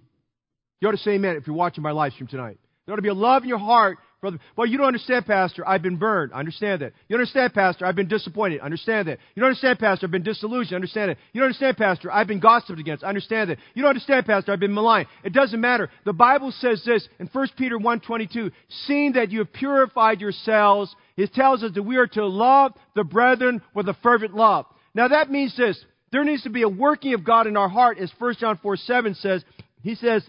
[0.81, 2.57] You ought to say amen if you're watching my live stream tonight.
[2.85, 5.67] There ought to be a love in your heart Brother, well, you don't understand, Pastor.
[5.67, 6.33] I've been burned.
[6.33, 6.93] I understand that.
[7.07, 7.85] You understand, Pastor.
[7.85, 8.61] I've been disappointed.
[8.61, 9.19] I understand that.
[9.35, 10.07] You don't understand, Pastor.
[10.07, 10.73] I've been disillusioned.
[10.73, 11.17] I understand that.
[11.33, 12.11] You don't understand, Pastor.
[12.11, 13.03] I've been gossiped against.
[13.03, 13.59] I understand that.
[13.75, 14.51] You don't understand, Pastor.
[14.51, 15.07] I've been maligned.
[15.23, 15.91] It doesn't matter.
[16.03, 18.51] The Bible says this in 1 Peter 1.22,
[18.87, 23.03] seeing that you have purified yourselves, it tells us that we are to love the
[23.03, 24.65] brethren with a fervent love.
[24.95, 25.79] Now that means this.
[26.11, 28.77] There needs to be a working of God in our heart, as 1 John 4
[28.77, 29.43] 7 says.
[29.83, 30.27] He says,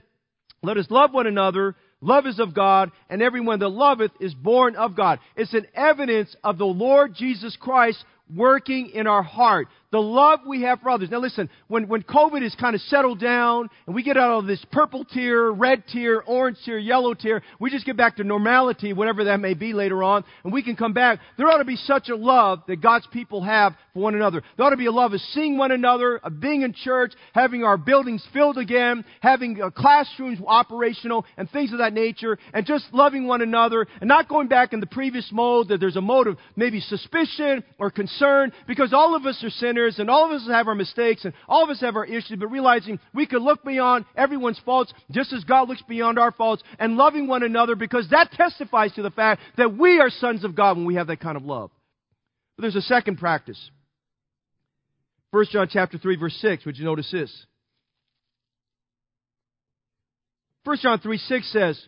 [0.62, 4.76] let us love one another Love is of God, and everyone that loveth is born
[4.76, 5.18] of God.
[5.36, 9.68] It's an evidence of the Lord Jesus Christ working in our heart.
[9.90, 11.10] The love we have for others.
[11.10, 14.46] Now listen, when, when COVID is kind of settled down and we get out of
[14.46, 18.92] this purple tier, red tier, orange tier, yellow tier, we just get back to normality,
[18.92, 21.20] whatever that may be later on, and we can come back.
[21.38, 24.42] There ought to be such a love that God's people have for one another.
[24.56, 27.64] There ought to be a love of seeing one another, of being in church, having
[27.64, 32.84] our buildings filled again, having uh, classrooms operational, and things of that nature, and just
[32.92, 36.26] loving one another, and not going back in the previous mode that there's a mode
[36.26, 40.46] of maybe suspicion or concern, because all of us are sinners, and all of us
[40.48, 43.64] have our mistakes, and all of us have our issues, but realizing we could look
[43.64, 48.08] beyond everyone's faults, just as God looks beyond our faults, and loving one another, because
[48.10, 51.20] that testifies to the fact that we are sons of God when we have that
[51.20, 51.70] kind of love.
[52.56, 53.70] But there's a second practice.
[55.30, 57.46] 1 John chapter 3 verse 6, would you notice this?
[60.64, 61.82] 1 John 3 6 says,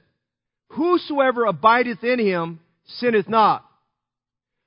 [0.70, 3.64] Whosoever abideth in him sinneth not.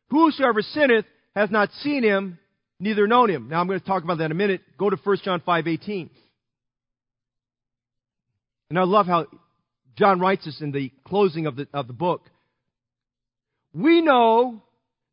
[0.10, 1.06] Whosoever sinneth
[1.36, 2.38] hath not seen him,
[2.80, 3.50] neither known him.
[3.50, 4.62] Now I'm going to talk about that in a minute.
[4.78, 6.10] Go to 1 John 5:18.
[8.70, 9.28] And I love how
[9.98, 12.22] John writes this in the closing of the, of the book.
[13.74, 14.64] We know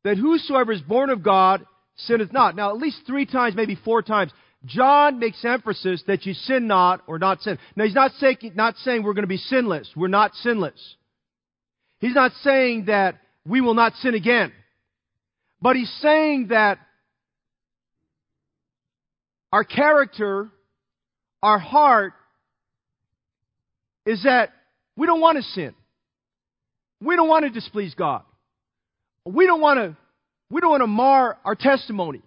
[0.04, 2.56] that whosoever is born of God sinneth not.
[2.56, 4.32] Now, at least three times, maybe four times,
[4.64, 7.58] John makes emphasis that you sin not or not sin.
[7.76, 9.90] Now, he's not saying, not saying we're going to be sinless.
[9.96, 10.96] We're not sinless.
[11.98, 14.52] He's not saying that we will not sin again.
[15.60, 16.78] But he's saying that
[19.52, 20.48] our character,
[21.42, 22.12] our heart,
[24.06, 24.50] is that
[24.96, 25.74] we don't want to sin.
[27.02, 28.22] We don't want to displease God.
[29.24, 29.96] We don't want to,
[30.50, 32.22] we don't want to mar our testimony.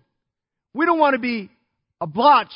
[0.73, 1.49] We don't want to be
[2.01, 2.51] a blotch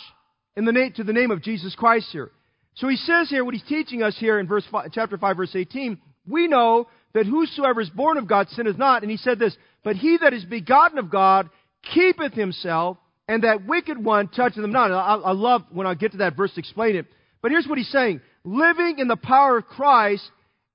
[0.55, 2.31] in the name, to the name of Jesus Christ here.
[2.75, 5.55] So he says here, what he's teaching us here in verse five, chapter 5, verse
[5.55, 9.01] 18, we know that whosoever is born of God sinneth not.
[9.01, 11.49] And he said this, but he that is begotten of God
[11.93, 12.97] keepeth himself,
[13.27, 14.91] and that wicked one toucheth them not.
[14.91, 17.05] I, I love when I get to that verse to explain it.
[17.41, 18.21] But here's what he's saying.
[18.43, 20.23] Living in the power of Christ,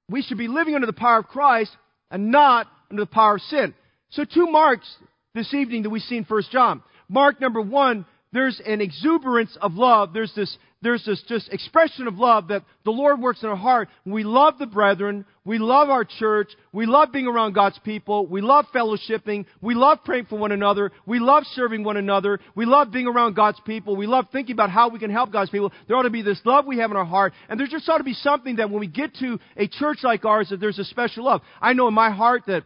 [0.08, 1.70] we should be living under the power of Christ
[2.10, 3.74] and not under the power of sin.
[4.10, 4.86] So two marks
[5.34, 6.82] this evening that we see in 1 John.
[7.08, 10.12] Mark number one, there's an exuberance of love.
[10.12, 13.88] There's this, there's this just expression of love that the Lord works in our heart.
[14.04, 15.24] We love the brethren.
[15.44, 16.50] We love our church.
[16.72, 18.26] We love being around God's people.
[18.26, 19.46] We love fellowshipping.
[19.60, 20.90] We love praying for one another.
[21.06, 22.40] We love serving one another.
[22.54, 23.96] We love being around God's people.
[23.96, 25.72] We love thinking about how we can help God's people.
[25.86, 27.32] There ought to be this love we have in our heart.
[27.48, 30.24] And there just ought to be something that when we get to a church like
[30.24, 31.42] ours, that there's a special love.
[31.60, 32.64] I know in my heart that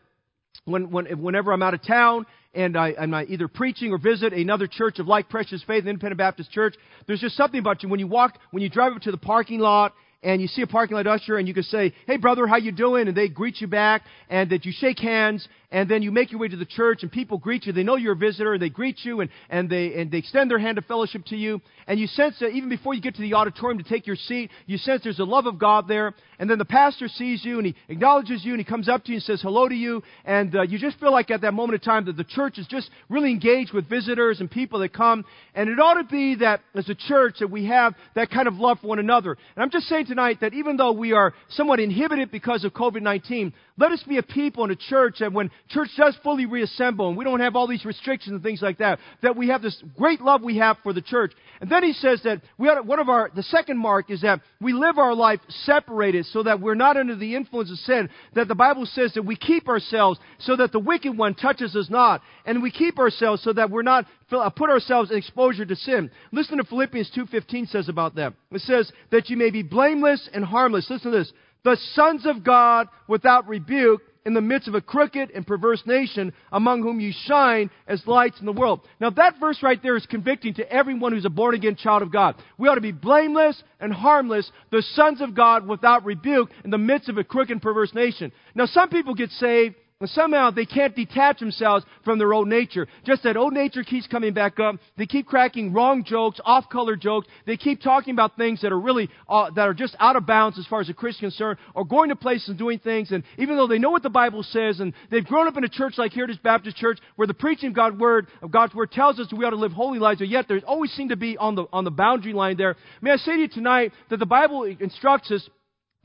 [0.65, 4.67] when, when, whenever I'm out of town and I, am either preaching or visit another
[4.67, 6.75] church of like precious faith, Independent Baptist Church,
[7.07, 9.61] there's just something about you when you walk, when you drive up to the parking
[9.61, 9.93] lot
[10.23, 12.73] and you see a parking lot usher and you can say, "Hey brother, how you
[12.73, 16.31] doing?" and they greet you back and that you shake hands and then you make
[16.31, 17.73] your way to the church and people greet you.
[17.73, 20.51] They know you're a visitor and they greet you and, and they and they extend
[20.51, 23.23] their hand of fellowship to you and you sense that even before you get to
[23.23, 26.49] the auditorium to take your seat, you sense there's a love of God there and
[26.49, 29.17] then the pastor sees you and he acknowledges you and he comes up to you
[29.17, 31.83] and says hello to you and uh, you just feel like at that moment of
[31.83, 35.25] time that the church is just really engaged with visitors and people that come
[35.55, 38.55] and it ought to be that as a church that we have that kind of
[38.55, 39.37] love for one another.
[39.55, 43.53] And I'm just saying tonight that even though we are somewhat inhibited because of COVID-19,
[43.79, 47.17] let us be a people in a church that when church does fully reassemble and
[47.17, 50.21] we don't have all these restrictions and things like that, that we have this great
[50.21, 51.33] love we have for the church.
[51.61, 54.41] And then he says that we ought, one of our, the second mark is that
[54.61, 58.09] we live our life separated so that we're not under the influence of sin.
[58.35, 61.89] That the Bible says that we keep ourselves so that the wicked one touches us
[61.91, 62.23] not.
[62.45, 66.11] And we keep ourselves so that we're not, uh, put ourselves in exposure to sin.
[66.33, 68.35] Listen to Philippians 2.15 says about that.
[68.51, 70.89] It says that you may be blameless and harmless.
[70.91, 71.33] Listen to this
[71.67, 76.33] the sons of God without rebuke in the midst of a crooked and perverse nation
[76.51, 78.81] among whom you shine as lights in the world.
[79.01, 82.13] Now that verse right there is convicting to everyone who's a born again child of
[82.13, 82.35] God.
[82.59, 86.77] We ought to be blameless and harmless, the sons of God without rebuke in the
[86.77, 88.33] midst of a crooked and perverse nation.
[88.57, 92.87] Now some people get saved somehow they can't detach themselves from their old nature.
[93.07, 94.77] Just that old nature keeps coming back up.
[94.99, 97.29] They keep cracking wrong jokes, off-color jokes.
[97.47, 100.59] They keep talking about things that are really, uh, that are just out of bounds
[100.59, 103.11] as far as a Christian concerned, or going to places and doing things.
[103.11, 105.69] And even though they know what the Bible says, and they've grown up in a
[105.69, 109.19] church like Heritage Baptist Church, where the preaching of God's word, of God's word tells
[109.19, 111.39] us that we ought to live holy lives, but yet there's always seem to be
[111.39, 112.77] on the, on the boundary line there.
[113.01, 115.49] May I say to you tonight that the Bible instructs us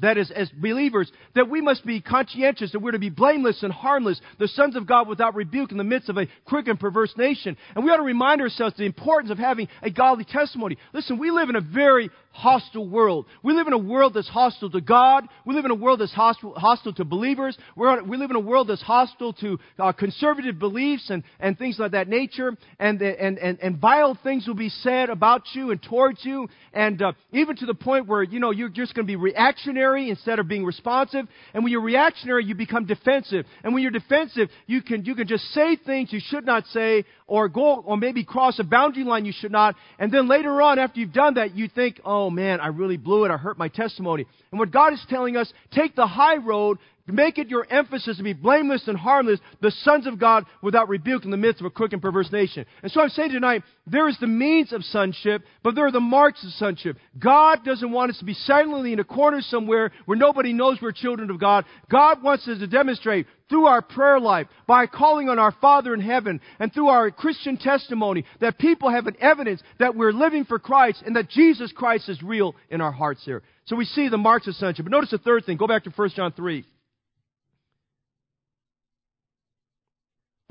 [0.01, 3.71] that is, as believers, that we must be conscientious, that we're to be blameless and
[3.71, 7.13] harmless, the sons of God without rebuke in the midst of a crooked and perverse
[7.17, 7.57] nation.
[7.75, 10.77] And we ought to remind ourselves the importance of having a godly testimony.
[10.93, 13.25] Listen, we live in a very hostile world.
[13.43, 15.27] We live in a world that's hostile to God.
[15.45, 17.57] We live in a world that's hostile, hostile to believers.
[17.75, 21.77] We're, we live in a world that's hostile to uh, conservative beliefs and, and things
[21.77, 22.55] like that nature.
[22.79, 26.47] And, and, and, and vile things will be said about you and towards you.
[26.73, 29.90] And uh, even to the point where, you know, you're just going to be reactionary
[29.97, 31.27] instead of being responsive.
[31.53, 33.45] And when you're reactionary, you become defensive.
[33.63, 37.05] And when you're defensive, you can, you can just say things you should not say
[37.27, 39.75] or go, or maybe cross a boundary line you should not.
[39.99, 43.25] And then later on, after you've done that, you think, oh man, I really blew
[43.25, 43.31] it.
[43.31, 44.25] I hurt my testimony.
[44.51, 46.77] And what God is telling us, take the high road,
[47.11, 51.25] make it your emphasis to be blameless and harmless, the sons of God without rebuke
[51.25, 52.65] in the midst of a crooked and perverse nation.
[52.83, 55.99] And so I'm saying tonight, there is the means of sonship, but there are the
[55.99, 56.97] marks of sonship.
[57.17, 60.91] God doesn't want us to be silently in a corner somewhere where nobody knows we're
[60.91, 61.65] children of God.
[61.89, 65.99] God wants us to demonstrate through our prayer life, by calling on our Father in
[65.99, 70.57] heaven, and through our Christian testimony, that people have an evidence that we're living for
[70.57, 73.43] Christ and that Jesus Christ is real in our hearts here.
[73.65, 74.85] So we see the marks of sonship.
[74.85, 75.57] But notice the third thing.
[75.57, 76.65] Go back to 1 John 3.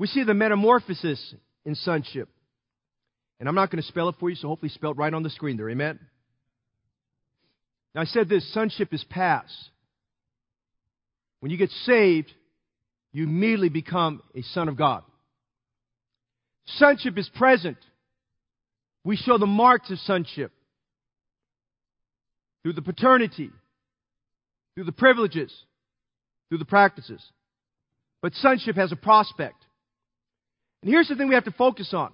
[0.01, 2.27] We see the metamorphosis in sonship.
[3.39, 5.29] And I'm not going to spell it for you, so hopefully spelled right on the
[5.29, 5.69] screen there.
[5.69, 5.99] Amen?
[7.93, 9.53] Now, I said this sonship is past.
[11.39, 12.31] When you get saved,
[13.11, 15.03] you immediately become a son of God.
[16.65, 17.77] Sonship is present.
[19.03, 20.51] We show the marks of sonship
[22.63, 23.51] through the paternity,
[24.73, 25.53] through the privileges,
[26.49, 27.23] through the practices.
[28.23, 29.63] But sonship has a prospect.
[30.81, 32.11] And here's the thing we have to focus on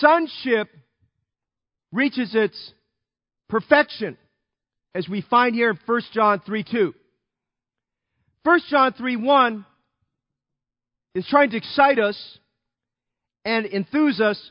[0.00, 0.68] sonship
[1.92, 2.72] reaches its
[3.48, 4.16] perfection
[4.94, 6.94] as we find here in 1 John 3 2.
[8.44, 9.66] 1 John 3 1
[11.14, 12.38] is trying to excite us
[13.44, 14.50] and enthuse us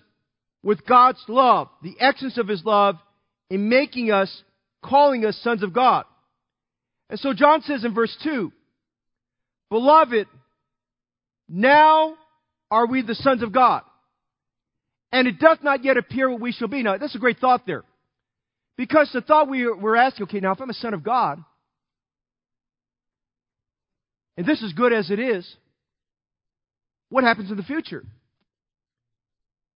[0.64, 2.96] with God's love, the essence of His love
[3.50, 4.44] in making us,
[4.84, 6.06] calling us sons of God.
[7.10, 8.52] And so John says in verse 2,
[9.70, 10.28] Beloved,
[11.48, 12.16] now
[12.72, 13.84] are we the sons of God.
[15.12, 16.84] And it doth not yet appear what we shall be.
[16.84, 17.84] Now, that's a great thought there.
[18.78, 21.44] Because the thought we were asking, okay, now if I'm a son of God,
[24.38, 25.50] and this is good as it is,
[27.10, 28.04] what happens in the future?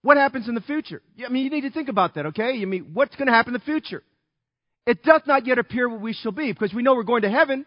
[0.01, 1.01] What happens in the future?
[1.25, 2.61] I mean, you need to think about that, okay?
[2.61, 4.03] I mean, what's going to happen in the future?
[4.85, 7.29] It doth not yet appear what we shall be, because we know we're going to
[7.29, 7.65] heaven.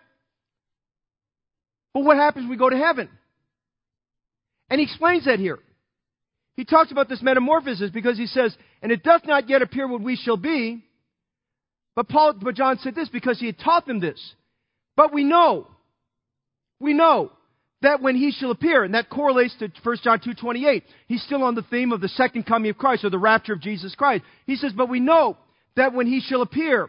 [1.94, 3.08] But what happens when we go to heaven?
[4.72, 5.58] And he explains that here.
[6.56, 10.00] He talks about this metamorphosis because he says, and it doth not yet appear what
[10.00, 10.82] we shall be.
[11.94, 14.18] But Paul, but John said this because he had taught them this.
[14.96, 15.66] But we know,
[16.80, 17.32] we know
[17.82, 21.54] that when he shall appear, and that correlates to 1 John 2.28, he's still on
[21.54, 24.24] the theme of the second coming of Christ, or the rapture of Jesus Christ.
[24.46, 25.36] He says, but we know
[25.76, 26.88] that when he shall appear,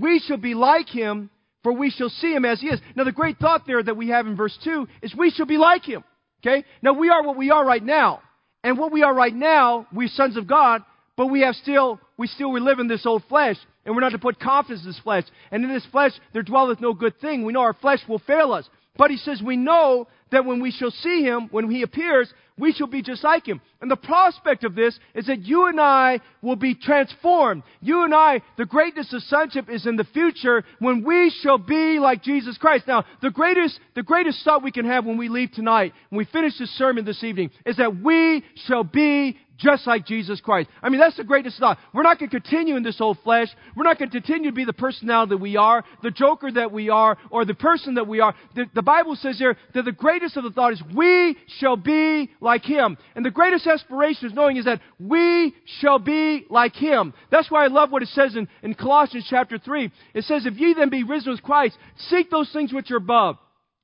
[0.00, 1.30] we shall be like him,
[1.64, 2.78] for we shall see him as he is.
[2.94, 5.58] Now the great thought there that we have in verse 2 is we shall be
[5.58, 6.04] like him.
[6.40, 6.64] Okay?
[6.82, 8.20] Now we are what we are right now.
[8.64, 10.82] And what we are right now, we're sons of God,
[11.16, 14.12] but we have still, we still we live in this old flesh, and we're not
[14.12, 15.24] to put confidence in this flesh.
[15.50, 17.44] And in this flesh there dwelleth no good thing.
[17.44, 18.68] We know our flesh will fail us.
[18.96, 22.72] But he says we know that when we shall see him, when he appears, we
[22.72, 23.60] shall be just like him.
[23.80, 27.62] And the prospect of this is that you and I will be transformed.
[27.80, 31.98] You and I, the greatness of sonship is in the future when we shall be
[31.98, 32.86] like Jesus Christ.
[32.88, 36.24] Now, the greatest, the greatest thought we can have when we leave tonight, when we
[36.24, 40.68] finish this sermon this evening, is that we shall be just like Jesus Christ.
[40.82, 41.78] I mean, that's the greatest thought.
[41.92, 43.48] We're not going to continue in this old flesh.
[43.76, 46.72] We're not going to continue to be the personality that we are, the joker that
[46.72, 48.34] we are, or the person that we are.
[48.54, 52.30] The, the Bible says here that the greatest of the thought is we shall be
[52.40, 52.96] like Him.
[53.14, 57.12] And the greatest aspiration is knowing is that we shall be like Him.
[57.30, 59.90] That's why I love what it says in, in Colossians chapter 3.
[60.14, 61.76] It says, if ye then be risen with Christ,
[62.08, 63.38] seek those things which are above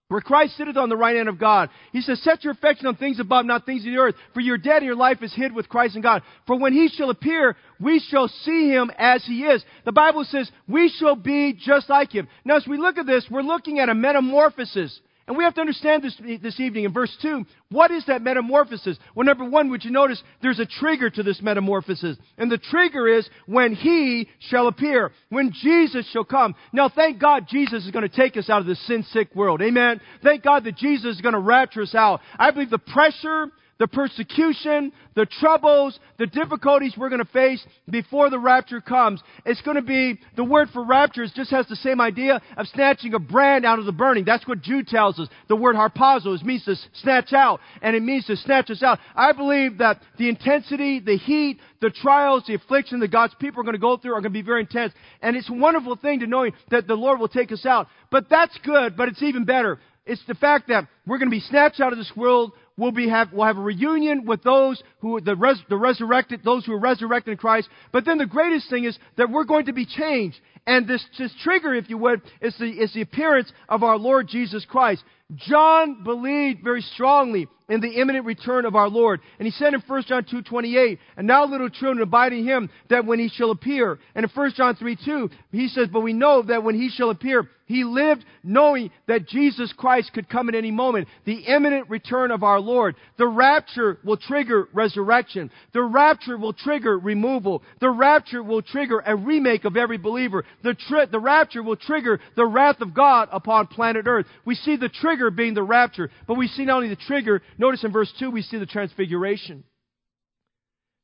[0.09, 1.71] where Christ sitteth on the right hand of God.
[1.93, 4.59] He says, Set your affection on things above, not things of the earth, for your
[4.59, 6.23] dead and your life is hid with Christ in God.
[6.47, 9.65] For when he shall appear, we shall see him as he is.
[9.85, 12.29] The Bible says, we shall be just like him.
[12.45, 15.01] Now, as we look at this, we're looking at a metamorphosis.
[15.27, 17.47] And we have to understand this, this evening in verse 2.
[17.71, 18.99] What is that metamorphosis?
[19.15, 22.19] Well, number one, would you notice there's a trigger to this metamorphosis.
[22.37, 26.55] And the trigger is when He shall appear, when Jesus shall come.
[26.75, 29.63] Now, thank God Jesus is going to take us out of this sin sick world.
[29.63, 30.01] Amen.
[30.23, 32.21] Thank God that Jesus is going to rapture us out.
[32.39, 33.47] I believe the pressure,
[33.79, 39.23] the persecution, the troubles, the difficulties we're going to face before the rapture comes.
[39.45, 43.15] It's going to be, the word for rapture just has the same idea of snatching
[43.15, 44.25] a brand out of the burning.
[44.25, 45.29] That's what Jude tells us.
[45.49, 48.99] The word harpazo means to snatch out, and it means to snatch us out.
[49.15, 53.65] I believe that the intensity, the heat, the trials, the affliction that God's people are
[53.65, 54.93] going to go through are going to be very intense.
[55.21, 57.89] And it's a wonderful thing to knowing that the Lord will take us out.
[58.11, 59.81] But that's good, but it's even better.
[60.07, 63.09] It's the fact that we're going to be snatched out of this world we'll be
[63.09, 66.81] have we'll have a reunion with those who the res, the resurrected those who are
[66.81, 67.69] resurrected in Christ.
[67.93, 70.39] But then the greatest thing is that we're going to be changed.
[70.67, 74.29] And this, this trigger, if you would, is the, is the appearance of our Lord
[74.29, 75.05] Jesus Christ.
[75.35, 79.21] John believed very strongly in the imminent return of our Lord.
[79.39, 82.69] And he said in 1 John 2, 28, And now little children abide in him,
[82.91, 83.99] that when he shall appear.
[84.15, 87.11] And in 1 John 3, 2, he says, But we know that when he shall
[87.11, 91.09] appear, he lived knowing that Jesus Christ could come at any moment.
[91.25, 92.95] The imminent return of our Lord.
[93.17, 95.51] The rapture will trigger resurrection.
[95.73, 97.63] The rapture will trigger removal.
[97.81, 100.45] The rapture will trigger a remake of every believer.
[100.63, 104.27] The, tri- the rapture will trigger the wrath of God upon planet Earth.
[104.45, 107.85] We see the trigger being the rapture, but we see not only the trigger, notice
[107.85, 109.65] in verse 2 we see the transfiguration.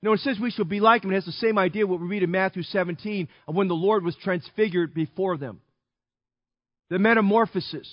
[0.02, 1.11] No, it says we shall be like him.
[1.11, 4.02] It has the same idea what we read in Matthew 17 of when the Lord
[4.02, 5.61] was transfigured before them.
[6.88, 7.88] The metamorphosis.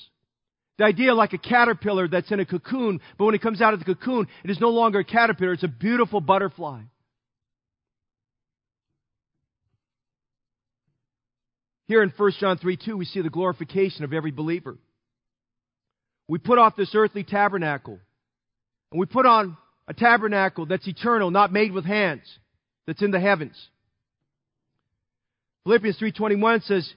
[0.78, 3.80] The idea like a caterpillar that's in a cocoon, but when it comes out of
[3.80, 6.82] the cocoon, it is no longer a caterpillar, it's a beautiful butterfly.
[11.88, 14.78] Here in 1 John 3 2, we see the glorification of every believer.
[16.28, 18.00] We put off this earthly tabernacle,
[18.92, 19.58] and we put on
[19.88, 22.24] a tabernacle that's eternal, not made with hands,
[22.86, 23.56] that's in the heavens.
[25.64, 26.94] Philippians 3:21 says,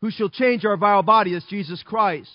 [0.00, 2.30] "Who shall change our vile body as Jesus Christ,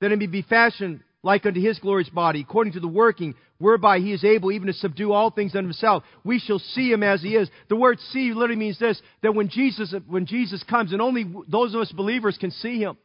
[0.00, 3.98] that it may be fashioned like unto his glorious body, according to the working whereby
[3.98, 6.02] he is able even to subdue all things unto himself.
[6.24, 7.50] We shall see him as he is.
[7.68, 11.74] The word see literally means this, that when Jesus, when Jesus comes, and only those
[11.74, 12.96] of us believers can see him.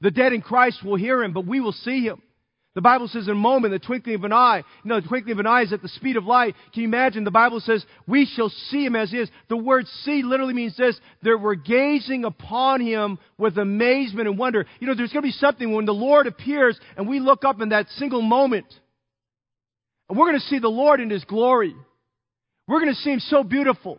[0.00, 2.22] The dead in Christ will hear him, but we will see him.
[2.74, 5.32] The Bible says in a moment, the twinkling of an eye, you know, the twinkling
[5.32, 6.54] of an eye is at the speed of light.
[6.74, 7.24] Can you imagine?
[7.24, 9.30] The Bible says, we shall see him as he is.
[9.48, 14.66] The word see literally means this, that we're gazing upon him with amazement and wonder.
[14.78, 17.62] You know, there's going to be something when the Lord appears and we look up
[17.62, 18.66] in that single moment
[20.10, 21.74] and we're going to see the Lord in his glory.
[22.68, 23.98] We're going to see him so beautiful.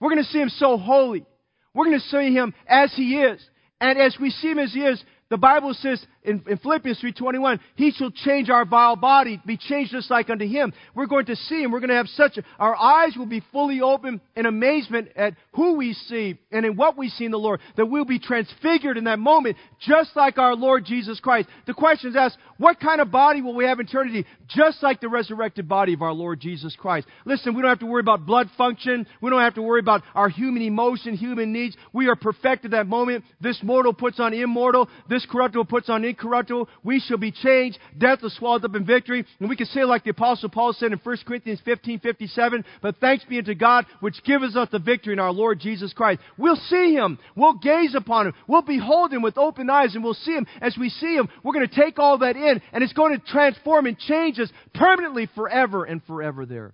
[0.00, 1.26] We're going to see him so holy.
[1.74, 3.40] We're going to see him as he is.
[3.80, 5.02] And as we see him as he is,
[5.34, 9.90] the Bible says in, in Philippians 3.21, He shall change our vile body, be changed
[9.90, 10.72] just like unto Him.
[10.94, 11.72] We're going to see Him.
[11.72, 15.34] We're going to have such, a, our eyes will be fully open in amazement at
[15.54, 17.58] who we see and in what we see in the Lord.
[17.76, 21.48] That we'll be transfigured in that moment, just like our Lord Jesus Christ.
[21.66, 24.24] The question is asked, what kind of body will we have in eternity?
[24.46, 27.08] Just like the resurrected body of our Lord Jesus Christ.
[27.24, 29.04] Listen, we don't have to worry about blood function.
[29.20, 31.76] We don't have to worry about our human emotion, human needs.
[31.92, 33.24] We are perfected that moment.
[33.40, 34.88] This mortal puts on immortal.
[35.08, 36.68] This corruptible puts on incorruptible.
[36.82, 37.78] We shall be changed.
[37.96, 39.24] Death is swallowed up in victory.
[39.40, 42.96] And we can say like the apostle Paul said in 1 Corinthians 15, 57, but
[42.96, 46.20] thanks be unto God which gives us the victory in our Lord Jesus Christ.
[46.36, 47.18] We'll see Him.
[47.36, 48.34] We'll gaze upon Him.
[48.46, 50.46] We'll behold Him with open eyes and we'll see Him.
[50.60, 53.26] As we see Him, we're going to take all that in and it's going to
[53.26, 56.72] transform and change us permanently forever and forever there.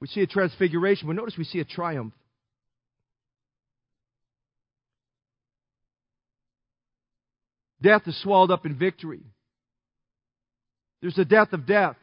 [0.00, 2.12] We see a transfiguration, but notice we see a triumph.
[7.82, 9.20] Death is swallowed up in victory.
[11.00, 11.96] There's the death of death.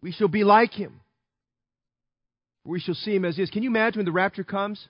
[0.00, 1.00] We shall be like him.
[2.64, 3.50] We shall see him as he is.
[3.50, 4.86] Can you imagine when the rapture comes?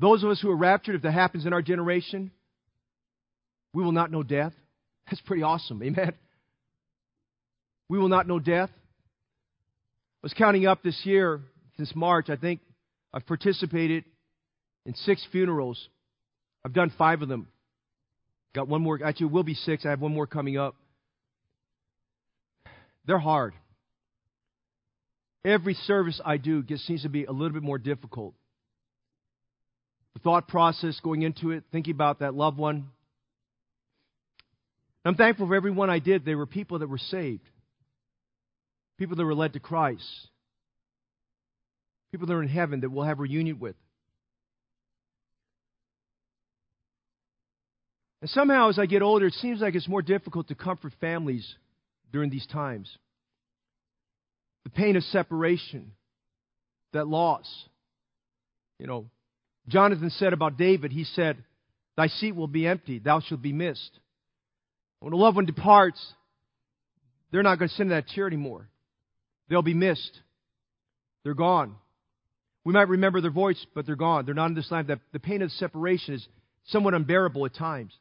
[0.00, 2.30] Those of us who are raptured, if that happens in our generation,
[3.74, 4.52] we will not know death.
[5.06, 5.82] That's pretty awesome.
[5.82, 6.14] Amen.
[7.90, 8.70] We will not know death.
[8.72, 11.42] I was counting up this year,
[11.76, 12.60] since March, I think
[13.12, 14.04] I've participated
[14.86, 15.88] in six funerals.
[16.64, 17.48] I've done five of them.
[18.54, 19.00] Got one more.
[19.04, 19.84] Actually, will be six.
[19.84, 20.76] I have one more coming up.
[23.06, 23.54] They're hard.
[25.44, 28.34] Every service I do gets, seems to be a little bit more difficult.
[30.14, 32.86] The thought process going into it, thinking about that loved one.
[35.04, 36.24] I'm thankful for every one I did.
[36.24, 37.46] They were people that were saved,
[38.98, 40.08] people that were led to Christ,
[42.10, 43.76] people that are in heaven that we'll have reunion with.
[48.24, 51.46] And somehow, as I get older, it seems like it's more difficult to comfort families
[52.10, 52.90] during these times.
[54.62, 55.92] The pain of separation,
[56.94, 57.44] that loss.
[58.78, 59.10] You know,
[59.68, 61.36] Jonathan said about David, he said,
[61.98, 63.90] Thy seat will be empty, thou shalt be missed.
[65.00, 66.02] When a loved one departs,
[67.30, 68.70] they're not going to sit in that chair anymore.
[69.50, 70.18] They'll be missed.
[71.24, 71.74] They're gone.
[72.64, 74.24] We might remember their voice, but they're gone.
[74.24, 74.86] They're not in this life.
[75.12, 76.26] The pain of separation is
[76.68, 77.92] somewhat unbearable at times.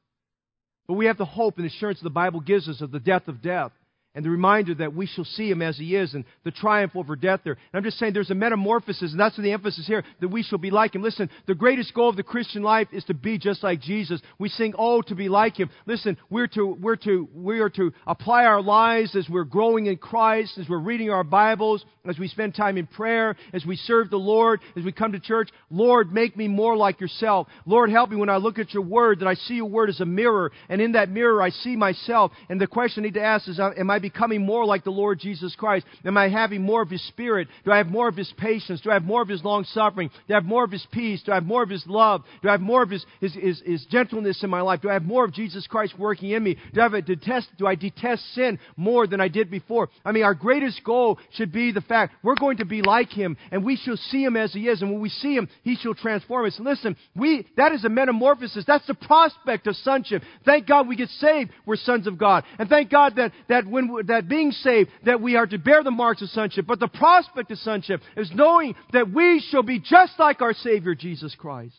[0.88, 3.41] But we have the hope and assurance the Bible gives us of the death of
[3.41, 3.71] death
[4.16, 7.16] and the reminder that we shall see him as he is and the triumph over
[7.16, 7.53] death there.
[7.53, 10.59] And I'm just saying there's a metamorphosis, and that's the emphasis here, that we shall
[10.59, 11.01] be like him.
[11.01, 14.22] Listen, the greatest goal of the Christian life is to be just like Jesus.
[14.38, 15.70] We sing, oh, to be like him.
[15.86, 19.97] Listen, we're to, we're to, we are to apply our lives as we're growing in
[19.97, 24.09] Christ, as we're reading our Bibles, as we spend time in prayer, as we serve
[24.09, 25.49] the Lord, as we come to church.
[25.72, 27.47] Lord, make me more like yourself.
[27.66, 30.01] Lord, help me when I look at your word that I see your word as
[30.01, 32.32] a mirror, and in that mirror I see myself.
[32.49, 34.91] And the question I need to ask is, uh, am I becoming more like the
[34.91, 35.88] Lord Jesus Christ?
[36.06, 37.47] Am I having more of His Spirit?
[37.66, 38.82] Do I have more of His patience?
[38.82, 40.12] Do I have more of His long suffering?
[40.28, 41.24] Do I have more of His peace?
[41.24, 42.22] Do I have more of His love?
[42.43, 44.82] Do I have more of His, His, His, His gentleness in my life?
[44.82, 46.58] Do I have more of Jesus Christ working in me?
[46.74, 49.89] Do I, have a detest, do I detest sin more than I did before?
[50.06, 53.38] I mean, our greatest goal should be the fact we're going to be like Him,
[53.51, 54.82] and we shall see Him as He is.
[54.82, 56.60] And when we see Him, He shall transform us.
[56.60, 58.66] Listen, we, that is a metamorphosis.
[58.68, 60.24] That's the prospect of sonship.
[60.45, 61.51] Thank God we get saved.
[61.66, 62.43] We're sons of God.
[62.60, 65.91] And thank God that, that when, that being saved, that we are to bear the
[65.91, 66.65] marks of sonship.
[66.65, 70.95] But the prospect of sonship is knowing that we shall be just like our Savior,
[70.95, 71.75] Jesus Christ.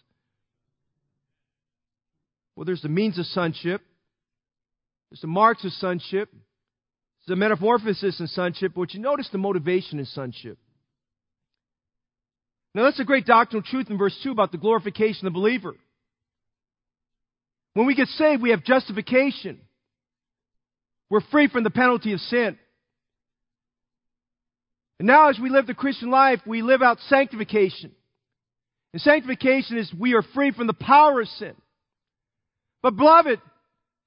[2.56, 3.82] Well, there's the means of sonship.
[5.10, 6.30] There's the marks of sonship.
[6.32, 8.72] There's the metamorphosis in sonship.
[8.74, 10.58] But you notice the motivation in sonship.
[12.74, 15.74] Now, that's a great doctrinal truth in verse 2 about the glorification of the believer.
[17.74, 19.60] When we get saved, we have justification.
[21.11, 22.59] We're free from the penalty of sin.
[24.98, 27.92] And now, as we live the Christian life, we live out sanctification.
[28.92, 31.55] And sanctification is we are free from the power of sin.
[32.82, 33.40] But, beloved,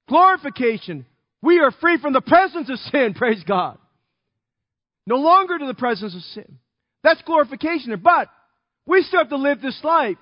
[0.08, 1.04] glorification,
[1.42, 3.78] we are free from the presence of sin, praise God.
[5.06, 6.58] No longer to the presence of sin.
[7.02, 7.98] That's glorification.
[8.02, 8.28] But
[8.86, 10.16] we still have to live this life.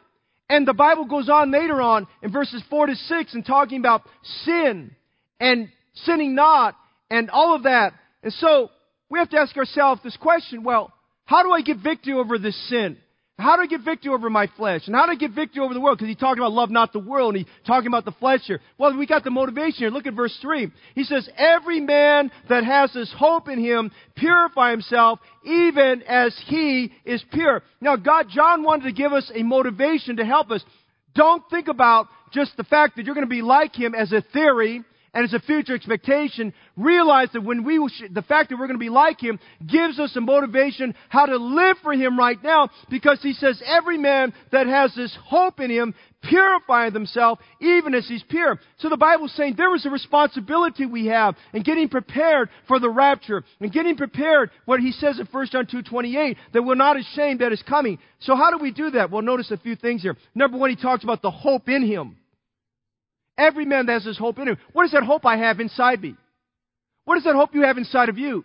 [0.49, 4.03] And the Bible goes on later on in verses 4 to 6 and talking about
[4.45, 4.95] sin
[5.41, 5.69] and
[6.05, 6.77] sinning not
[7.11, 7.93] and all of that.
[8.23, 8.71] And so
[9.11, 10.93] we have to ask ourselves this question well,
[11.25, 12.97] how do I get victory over this sin?
[13.39, 14.87] How do I get victory over my flesh?
[14.87, 15.99] And how do I get victory over the world?
[15.99, 18.61] Because he's talking about love not the world, and he's talking about the flesh here.
[18.79, 19.91] Well, we got the motivation here.
[19.91, 20.73] Look at verse 3.
[20.95, 26.91] He says, Every man that has this hope in him purify himself, even as he
[27.05, 27.63] is pure.
[27.83, 30.65] Now, God, John wanted to give us a motivation to help us.
[31.15, 34.23] Don't think about just the fact that you're going to be like him as a
[34.33, 34.83] theory
[35.17, 37.79] and it's a future expectation, realize that when we,
[38.11, 41.39] the fact that we're going to be like Him gives us a motivation how to
[41.39, 45.71] live for Him right now because He says every man that has this hope in
[45.71, 48.61] Him purify themselves even as He's pure.
[48.77, 52.91] So the Bible's saying there is a responsibility we have in getting prepared for the
[52.91, 57.41] rapture and getting prepared what He says in 1 John 2.28 that we're not ashamed
[57.41, 57.99] that is coming.
[58.21, 59.11] So how do we do that?
[59.11, 60.15] Well, notice a few things here.
[60.35, 62.19] Number one, He talks about the hope in Him.
[63.39, 64.59] Every man that has this hope in him.
[64.73, 66.15] What is that hope I have inside me?
[67.05, 68.45] What is that hope you have inside of you?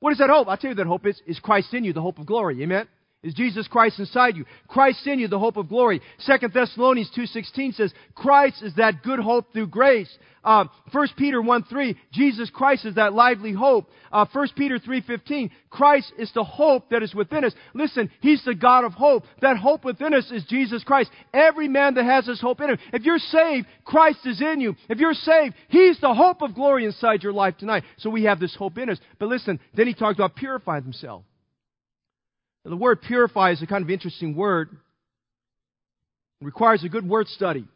[0.00, 0.48] What is that hope?
[0.48, 2.62] I'll tell you that hope is, is Christ in you, the hope of glory.
[2.62, 2.88] Amen?
[3.22, 4.46] Is Jesus Christ inside you?
[4.66, 6.00] Christ in you, the hope of glory.
[6.20, 10.08] Second Thessalonians 2.16 says, Christ is that good hope through grace.
[10.42, 13.90] Uh, 1 Peter 1.3, Jesus Christ is that lively hope.
[14.10, 17.52] Uh, 1 Peter 3.15, Christ is the hope that is within us.
[17.74, 19.24] Listen, He's the God of hope.
[19.42, 21.10] That hope within us is Jesus Christ.
[21.34, 22.78] Every man that has this hope in him.
[22.94, 24.76] If you're saved, Christ is in you.
[24.88, 27.84] If you're saved, He's the hope of glory inside your life tonight.
[27.98, 28.98] So we have this hope in us.
[29.18, 31.24] But listen, then He talked about purifying Himself.
[32.70, 34.70] The word purify is a kind of interesting word.
[36.40, 37.66] It requires a good word study.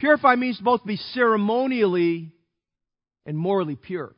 [0.00, 2.32] Purify means both be ceremonially
[3.26, 4.14] and morally pure.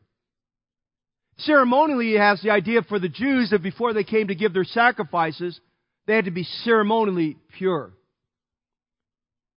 [1.38, 5.59] Ceremonially, has the idea for the Jews that before they came to give their sacrifices,
[6.07, 7.92] they had to be ceremonially pure.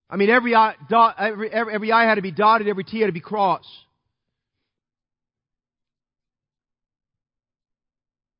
[0.09, 2.99] I mean, every eye, dot, every, every, every I had to be dotted, every T
[2.99, 3.67] had to be crossed.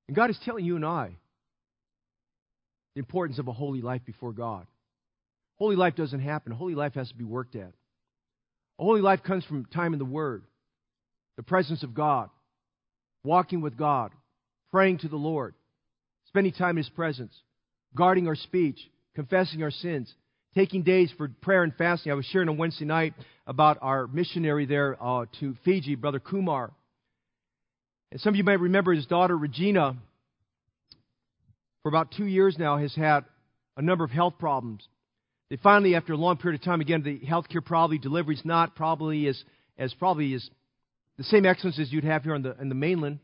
[0.08, 1.18] And God is telling you and I
[2.96, 4.66] the importance of a holy life before God.
[5.58, 6.52] Holy life doesn't happen.
[6.52, 7.74] Holy life has to be worked at.
[8.80, 10.44] A holy life comes from time in the Word,
[11.36, 12.30] the presence of God,
[13.24, 14.12] walking with God,
[14.72, 15.56] praying to the Lord,
[16.28, 17.34] spending time in His presence,
[17.96, 18.80] guarding our speech,
[19.16, 20.14] confessing our sins,
[20.56, 22.12] taking days for prayer and fasting.
[22.12, 23.14] I was sharing on Wednesday night
[23.46, 26.72] about our missionary there uh, to Fiji, Brother Kumar.
[28.12, 29.98] And some of you may remember his daughter Regina,
[31.84, 33.26] for about two years now, has had
[33.76, 34.88] a number of health problems.
[35.50, 38.76] They finally, after a long period of time, again, the healthcare probably delivery is not
[38.76, 39.42] probably as
[39.78, 40.50] as probably as
[41.18, 43.20] the same excellence as you'd have here on the in the mainland.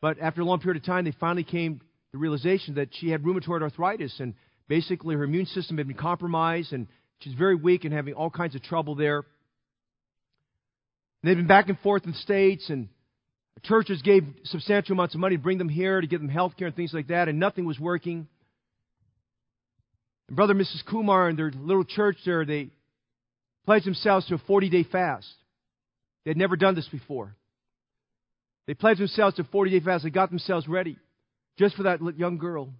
[0.00, 3.08] But after a long period of time, they finally came to the realization that she
[3.10, 4.34] had rheumatoid arthritis, and
[4.68, 6.88] basically her immune system had been compromised, and
[7.20, 9.18] she's very weak and having all kinds of trouble there.
[9.18, 9.24] And
[11.30, 12.88] they've been back and forth in the states, and
[13.64, 16.68] churches gave substantial amounts of money to bring them here to give them health care
[16.68, 18.28] and things like that, and nothing was working.
[20.28, 20.84] And Brother and Mrs.
[20.88, 22.70] Kumar and their little church there, they
[23.64, 25.26] pledged themselves to a 40 day fast.
[26.24, 27.34] They had never done this before.
[28.66, 30.04] They pledged themselves to a 40 day fast.
[30.04, 30.96] They got themselves ready
[31.58, 32.70] just for that young girl.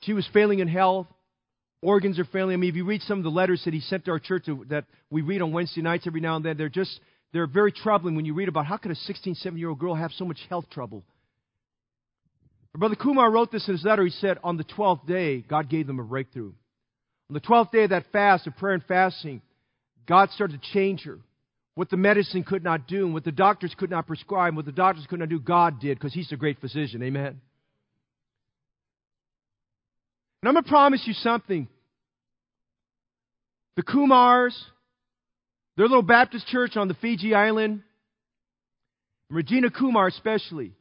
[0.00, 1.06] She was failing in health.
[1.80, 2.54] Organs are failing.
[2.54, 4.44] I mean, if you read some of the letters that he sent to our church
[4.68, 7.00] that we read on Wednesday nights every now and then, they're just,
[7.32, 9.94] they're very troubling when you read about how could a 16, 17 year old girl
[9.94, 11.02] have so much health trouble?
[12.74, 14.04] Brother Kumar wrote this in his letter.
[14.04, 16.52] He said, On the 12th day, God gave them a breakthrough.
[17.28, 19.42] On the 12th day of that fast, of prayer and fasting,
[20.06, 21.18] God started to change her.
[21.74, 24.66] What the medicine could not do, and what the doctors could not prescribe, and what
[24.66, 27.02] the doctors could not do, God did, because He's a great physician.
[27.02, 27.40] Amen.
[30.42, 31.68] And I'm going to promise you something.
[33.76, 34.54] The Kumars,
[35.76, 37.82] their little Baptist church on the Fiji island,
[39.30, 40.72] Regina Kumar especially,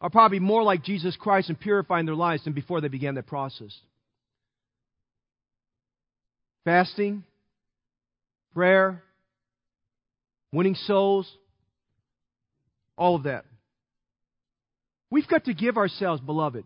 [0.00, 3.26] are probably more like Jesus Christ in purifying their lives than before they began that
[3.26, 3.76] process.
[6.64, 7.24] Fasting,
[8.54, 9.02] prayer,
[10.52, 11.30] winning souls,
[12.96, 13.44] all of that.
[15.10, 16.64] We've got to give ourselves, beloved,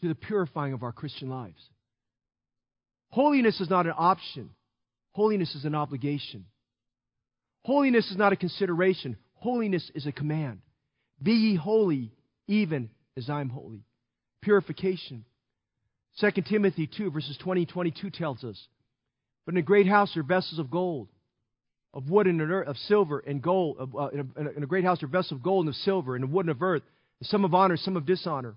[0.00, 1.60] to the purifying of our Christian lives.
[3.10, 4.50] Holiness is not an option,
[5.12, 6.46] holiness is an obligation.
[7.64, 10.60] Holiness is not a consideration, holiness is a command.
[11.22, 12.10] Be ye holy,
[12.48, 13.84] even as I'm holy.
[14.40, 15.24] Purification.
[16.20, 18.60] 2 Timothy 2, verses 20 and 22 tells us,
[19.46, 21.08] But in a great house are vessels of gold,
[21.94, 23.76] of wood and of silver and gold.
[23.78, 26.16] Of, uh, in, a, in, a, great house are vessels of gold and of silver,
[26.16, 26.82] and of wood and of earth,
[27.22, 28.56] some of honor, some of dishonor.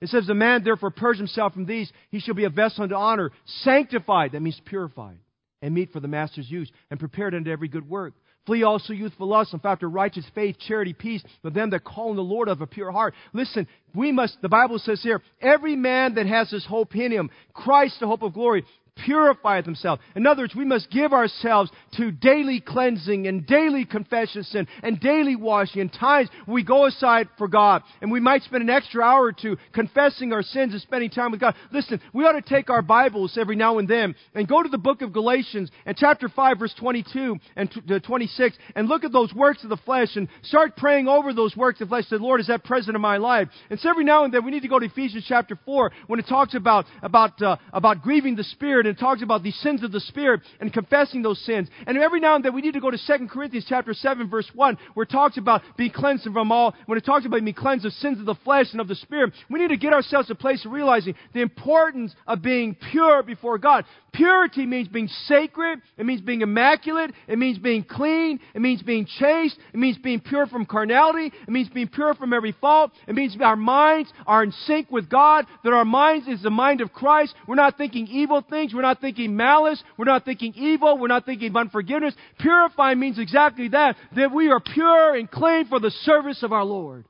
[0.00, 2.94] It says, The man therefore purge himself from these, he shall be a vessel unto
[2.94, 3.32] honor,
[3.62, 5.18] sanctified, that means purified,
[5.66, 8.14] and meet for the master's use, and prepared unto every good work.
[8.46, 12.16] Flee also youthful lust, and after righteous faith, charity, peace, with them that call on
[12.16, 13.14] the Lord of a pure heart.
[13.32, 17.30] Listen, we must, the Bible says here, every man that has his hope in him,
[17.52, 18.64] Christ the hope of glory,
[19.04, 20.02] purify themselves.
[20.14, 24.66] In other words, we must give ourselves to daily cleansing and daily confession of sin
[24.82, 27.82] and daily washing and times we go aside for God.
[28.00, 31.30] And we might spend an extra hour or two confessing our sins and spending time
[31.30, 31.54] with God.
[31.72, 34.78] Listen, we ought to take our Bibles every now and then and go to the
[34.78, 37.70] book of Galatians and chapter 5 verse 22 and
[38.04, 41.80] 26 and look at those works of the flesh and start praying over those works
[41.80, 42.06] of the flesh.
[42.06, 43.48] Say, Lord, is that present in my life?
[43.70, 46.18] And so every now and then we need to go to Ephesians chapter 4 when
[46.18, 49.82] it talks about, about, uh, about grieving the Spirit and it talks about the sins
[49.82, 51.68] of the Spirit and confessing those sins.
[51.86, 54.48] And every now and then we need to go to 2 Corinthians chapter 7 verse
[54.54, 57.84] 1 where it talks about being cleansed from all, when it talks about being cleansed
[57.84, 59.32] of sins of the flesh and of the Spirit.
[59.50, 63.22] We need to get ourselves to a place of realizing the importance of being pure
[63.22, 63.84] before God.
[64.12, 65.80] Purity means being sacred.
[65.98, 67.12] It means being immaculate.
[67.28, 68.40] It means being clean.
[68.54, 69.58] It means being chaste.
[69.74, 71.26] It means being pure from carnality.
[71.26, 72.92] It means being pure from every fault.
[73.06, 76.80] It means our minds are in sync with God, that our minds is the mind
[76.80, 77.34] of Christ.
[77.46, 78.72] We're not thinking evil things.
[78.76, 79.82] We're not thinking malice.
[79.96, 80.98] We're not thinking evil.
[80.98, 82.14] We're not thinking unforgiveness.
[82.38, 86.64] Purify means exactly that, that we are pure and clean for the service of our
[86.64, 87.06] Lord.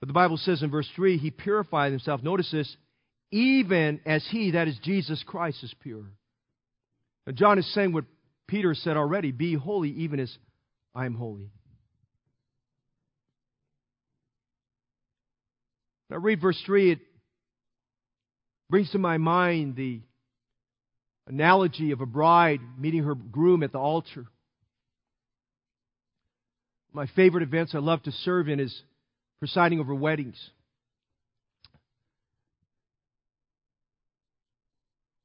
[0.00, 2.22] But the Bible says in verse 3, He purified Himself.
[2.22, 2.76] Notice this
[3.30, 6.04] even as he, that is Jesus Christ, is pure.
[7.26, 8.04] Now, John is saying what
[8.46, 10.34] Peter said already be holy even as
[10.94, 11.50] I am holy.
[16.08, 16.92] Now, read verse 3.
[16.92, 16.98] It
[18.68, 20.00] brings to my mind the
[21.26, 24.26] analogy of a bride meeting her groom at the altar.
[26.92, 28.82] My favorite events I love to serve in is
[29.38, 30.36] presiding over weddings.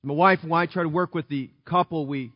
[0.03, 2.07] My wife and I try to work with the couple.
[2.07, 2.31] We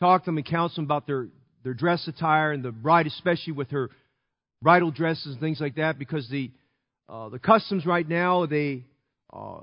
[0.00, 1.26] talk to them and counsel them about their,
[1.64, 3.90] their dress attire and the bride, especially with her
[4.62, 6.50] bridal dresses and things like that, because the
[7.08, 8.84] uh, the customs right now, they
[9.32, 9.60] uh,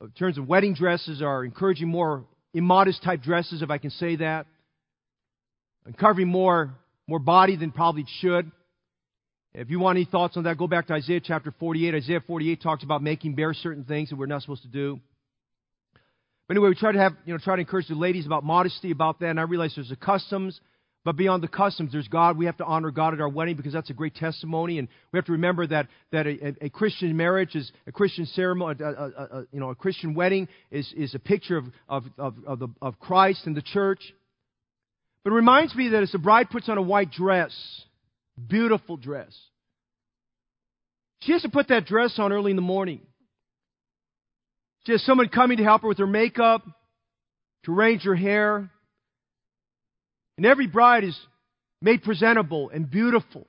[0.00, 2.24] in terms of wedding dresses, are encouraging more
[2.54, 4.46] immodest type dresses, if I can say that,
[5.84, 6.74] and covering more
[7.08, 8.50] more body than probably should.
[9.54, 11.94] If you want any thoughts on that, go back to Isaiah chapter 48.
[11.94, 15.00] Isaiah 48 talks about making bare certain things that we're not supposed to do.
[16.46, 18.90] But anyway, we try to have, you know, try to encourage the ladies about modesty
[18.90, 19.30] about that.
[19.30, 20.60] And I realize there's a customs
[21.04, 22.36] But beyond the customs, there's God.
[22.36, 24.78] We have to honor God at our wedding because that's a great testimony.
[24.78, 28.82] And we have to remember that, that a, a Christian marriage is a Christian ceremony,
[28.82, 32.34] a, a, a, you know, a Christian wedding is, is a picture of, of, of,
[32.46, 34.00] of, the, of Christ and the church.
[35.24, 37.54] But it reminds me that as the bride puts on a white dress,
[38.48, 39.34] beautiful dress,
[41.20, 43.00] she has to put that dress on early in the morning.
[44.84, 46.62] She has someone coming to help her with her makeup,
[47.64, 48.70] to arrange her hair,
[50.38, 51.18] and every bride is
[51.82, 53.46] made presentable and beautiful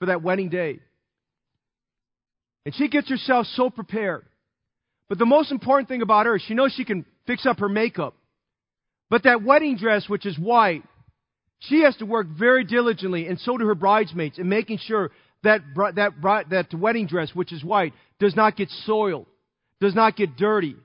[0.00, 0.80] for that wedding day.
[2.64, 4.24] And she gets herself so prepared.
[5.08, 7.68] But the most important thing about her is she knows she can fix up her
[7.68, 8.14] makeup.
[9.10, 10.82] But that wedding dress, which is white,
[11.58, 15.10] she has to work very diligently, and so do her bridesmaids, in making sure
[15.42, 15.60] that,
[15.94, 19.26] that, that wedding dress, which is white, does not get soiled,
[19.80, 20.76] does not get dirty,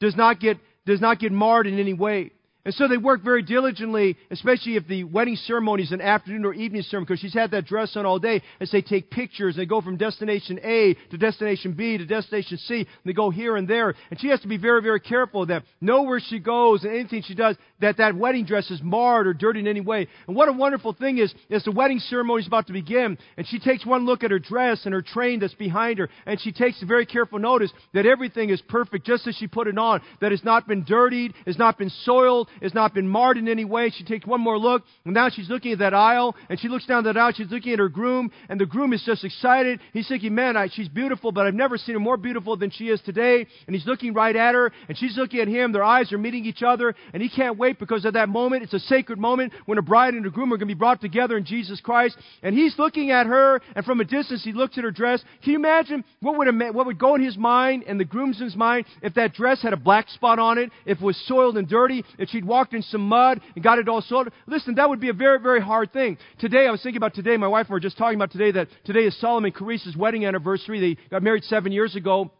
[0.00, 2.30] does not get, does not get marred in any way.
[2.64, 6.54] And so they work very diligently, especially if the wedding ceremony is an afternoon or
[6.54, 9.56] evening ceremony, because she's had that dress on all day, as they take pictures.
[9.56, 13.56] They go from destination A to destination B to destination C, and they go here
[13.56, 13.94] and there.
[14.10, 17.34] And she has to be very, very careful that nowhere she goes and anything she
[17.34, 20.06] does, that that wedding dress is marred or dirty in any way.
[20.28, 23.44] And what a wonderful thing is, as the wedding ceremony is about to begin, and
[23.48, 26.52] she takes one look at her dress and her train that's behind her, and she
[26.52, 30.00] takes a very careful notice that everything is perfect just as she put it on,
[30.20, 33.64] that it's not been dirtied, it's not been soiled, has not been marred in any
[33.64, 33.90] way.
[33.90, 36.86] She takes one more look, and now she's looking at that aisle, and she looks
[36.86, 37.32] down that aisle.
[37.32, 39.80] She's looking at her groom, and the groom is just excited.
[39.92, 42.88] He's thinking, man, I, she's beautiful, but I've never seen her more beautiful than she
[42.88, 43.46] is today.
[43.66, 45.72] And he's looking right at her, and she's looking at him.
[45.72, 48.62] Their eyes are meeting each other, and he can't wait because of that moment.
[48.62, 51.00] It's a sacred moment when a bride and a groom are going to be brought
[51.00, 52.16] together in Jesus Christ.
[52.42, 55.22] And he's looking at her, and from a distance, he looks at her dress.
[55.42, 58.86] Can you imagine what would, what would go in his mind and the groomsman's mind
[59.02, 62.04] if that dress had a black spot on it, if it was soiled and dirty,
[62.18, 64.32] if she'd walked in some mud and got it all sorted.
[64.46, 66.18] Listen, that would be a very, very hard thing.
[66.38, 68.52] Today, I was thinking about today, my wife and I were just talking about today
[68.52, 70.80] that today is Solomon Carice's wedding anniversary.
[70.80, 72.30] They got married seven years ago.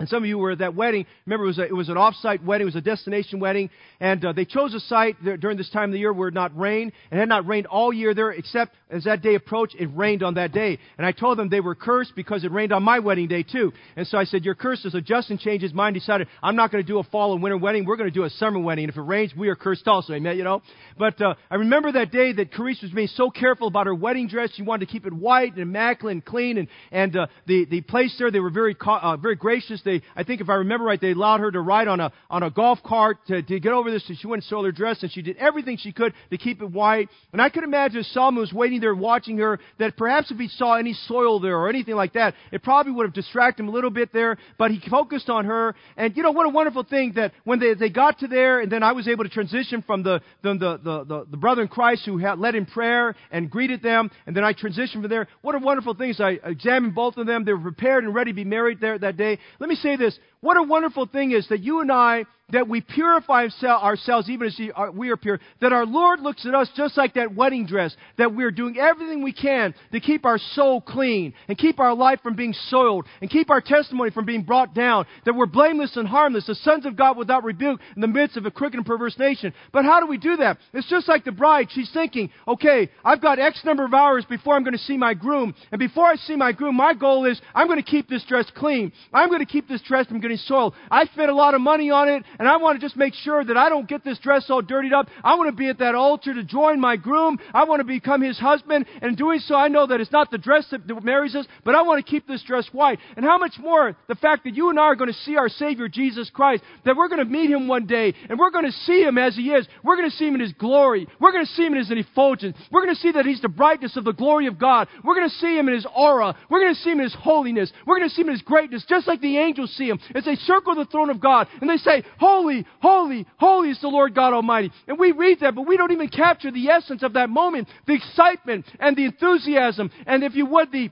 [0.00, 1.06] And some of you were at that wedding.
[1.24, 2.62] Remember, it was, a, it was an off-site wedding.
[2.62, 3.70] It was a destination wedding.
[4.00, 6.34] And uh, they chose a site there, during this time of the year where it
[6.34, 6.90] not rained.
[7.12, 10.24] And it had not rained all year there, except as that day approached, it rained
[10.24, 10.80] on that day.
[10.98, 13.72] And I told them they were cursed because it rained on my wedding day too.
[13.94, 14.82] And so I said, you're cursed.
[14.90, 17.56] So Justin changed his mind, decided, I'm not going to do a fall and winter
[17.56, 17.84] wedding.
[17.84, 18.84] We're going to do a summer wedding.
[18.84, 20.12] And if it rains, we are cursed also.
[20.12, 20.60] Amen, you know?
[20.98, 24.26] But uh, I remember that day that Carice was being so careful about her wedding
[24.26, 24.50] dress.
[24.56, 26.58] She wanted to keep it white and immaculate and clean.
[26.58, 29.82] And, and uh, the, the place there, they were very, uh, very gracious.
[29.84, 32.42] They, I think if I remember right, they allowed her to ride on a, on
[32.42, 34.04] a golf cart to, to get over this.
[34.08, 36.62] And she went and soiled her dress, and she did everything she could to keep
[36.62, 37.08] it white.
[37.32, 40.76] And I could imagine Solomon was waiting there watching her, that perhaps if he saw
[40.76, 43.90] any soil there or anything like that, it probably would have distracted him a little
[43.90, 44.38] bit there.
[44.58, 45.74] But he focused on her.
[45.96, 48.70] And you know, what a wonderful thing that when they, they got to there, and
[48.72, 51.68] then I was able to transition from the, the, the, the, the, the brother in
[51.68, 55.28] Christ who had led in prayer and greeted them, and then I transitioned from there.
[55.42, 57.44] What a wonderful thing is I examined both of them.
[57.44, 59.38] They were prepared and ready to be married there that day.
[59.58, 60.18] Let me say this.
[60.44, 64.60] What a wonderful thing is that you and I that we purify ourselves even as
[64.92, 68.34] we are pure, that our Lord looks at us just like that wedding dress, that
[68.34, 72.36] we're doing everything we can to keep our soul clean and keep our life from
[72.36, 76.46] being soiled and keep our testimony from being brought down, that we're blameless and harmless,
[76.46, 79.54] the sons of God without rebuke in the midst of a crooked and perverse nation.
[79.72, 80.58] But how do we do that?
[80.74, 81.68] It's just like the bride.
[81.70, 85.14] She's thinking, okay, I've got X number of hours before I'm going to see my
[85.14, 85.54] groom.
[85.72, 88.50] And before I see my groom, my goal is I'm going to keep this dress
[88.54, 88.92] clean.
[89.14, 90.74] I'm going to keep this dress from getting soiled.
[90.90, 93.44] I spent a lot of money on it and I want to just make sure
[93.44, 95.08] that I don't get this dress all dirtied up.
[95.22, 97.38] I want to be at that altar to join my groom.
[97.52, 98.86] I want to become his husband.
[99.00, 101.74] And in doing so, I know that it's not the dress that marries us, but
[101.74, 102.98] I want to keep this dress white.
[103.16, 105.48] And how much more the fact that you and I are going to see our
[105.48, 108.72] Savior Jesus Christ, that we're going to meet him one day, and we're going to
[108.72, 109.66] see him as he is.
[109.82, 111.06] We're going to see him in his glory.
[111.20, 112.56] We're going to see him in his effulgence.
[112.70, 114.88] We're going to see that he's the brightness of the glory of God.
[115.02, 116.36] We're going to see him in his aura.
[116.48, 117.72] We're going to see him in his holiness.
[117.86, 120.38] We're going to see him in his greatness, just like the angels see him as
[120.38, 124.14] they circle the throne of God and they say, Holy, holy, holy is the Lord
[124.14, 124.72] God Almighty.
[124.86, 127.94] And we read that, but we don't even capture the essence of that moment, the
[127.94, 130.90] excitement and the enthusiasm, and if you would, the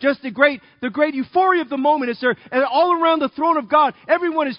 [0.00, 2.36] just the great, the great euphoria of the moment is there.
[2.52, 4.58] And all around the throne of God, everyone is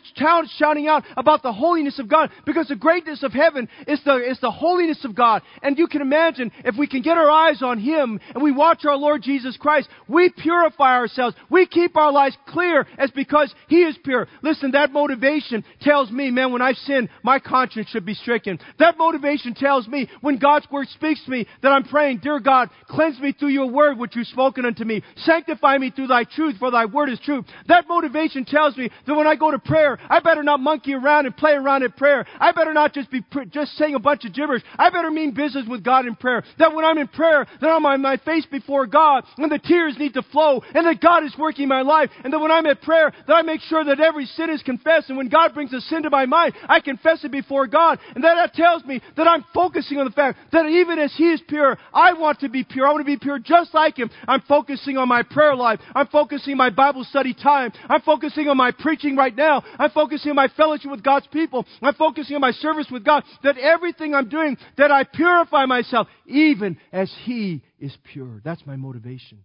[0.58, 4.40] shouting out about the holiness of God because the greatness of heaven is the, is
[4.42, 5.42] the holiness of God.
[5.64, 8.86] And you can imagine if we can get our eyes on Him and we watch
[8.86, 11.36] our Lord Jesus Christ, we purify ourselves.
[11.50, 14.28] We keep our lives clear as because He is pure.
[14.42, 18.60] Listen, that motivation tells me, man, when I sin, my conscience should be stricken.
[18.80, 22.70] That motivation tells me when God's Word speaks to me that I'm praying, dear God,
[22.88, 26.56] cleanse me through your Word which you've spoken unto me Sanctify me through thy truth,
[26.58, 27.46] for thy word is true.
[27.68, 31.28] That motivation tells me that when I go to prayer, I better not monkey around
[31.28, 32.26] and play around in prayer.
[32.40, 34.64] I better not just be pr- just saying a bunch of gibberish.
[34.80, 36.44] I better mean business with God in prayer.
[36.58, 39.98] That when I'm in prayer, that I'm on my face before God, and the tears
[40.00, 42.82] need to flow, and that God is working my life, and that when I'm at
[42.82, 45.82] prayer, that I make sure that every sin is confessed, and when God brings a
[45.82, 49.28] sin to my mind, I confess it before God, and that, that tells me that
[49.28, 52.64] I'm focusing on the fact that even as He is pure, I want to be
[52.64, 52.88] pure.
[52.88, 54.10] I want to be pure just like Him.
[54.28, 55.80] I'm focusing on my prayer life.
[55.96, 57.72] I'm focusing my Bible study time.
[57.88, 59.64] I'm focusing on my preaching right now.
[59.78, 61.66] I'm focusing on my fellowship with God's people.
[61.82, 63.24] I'm focusing on my service with God.
[63.44, 68.42] That everything I'm doing, that I purify myself, even as He is pure.
[68.44, 69.44] That's my motivation.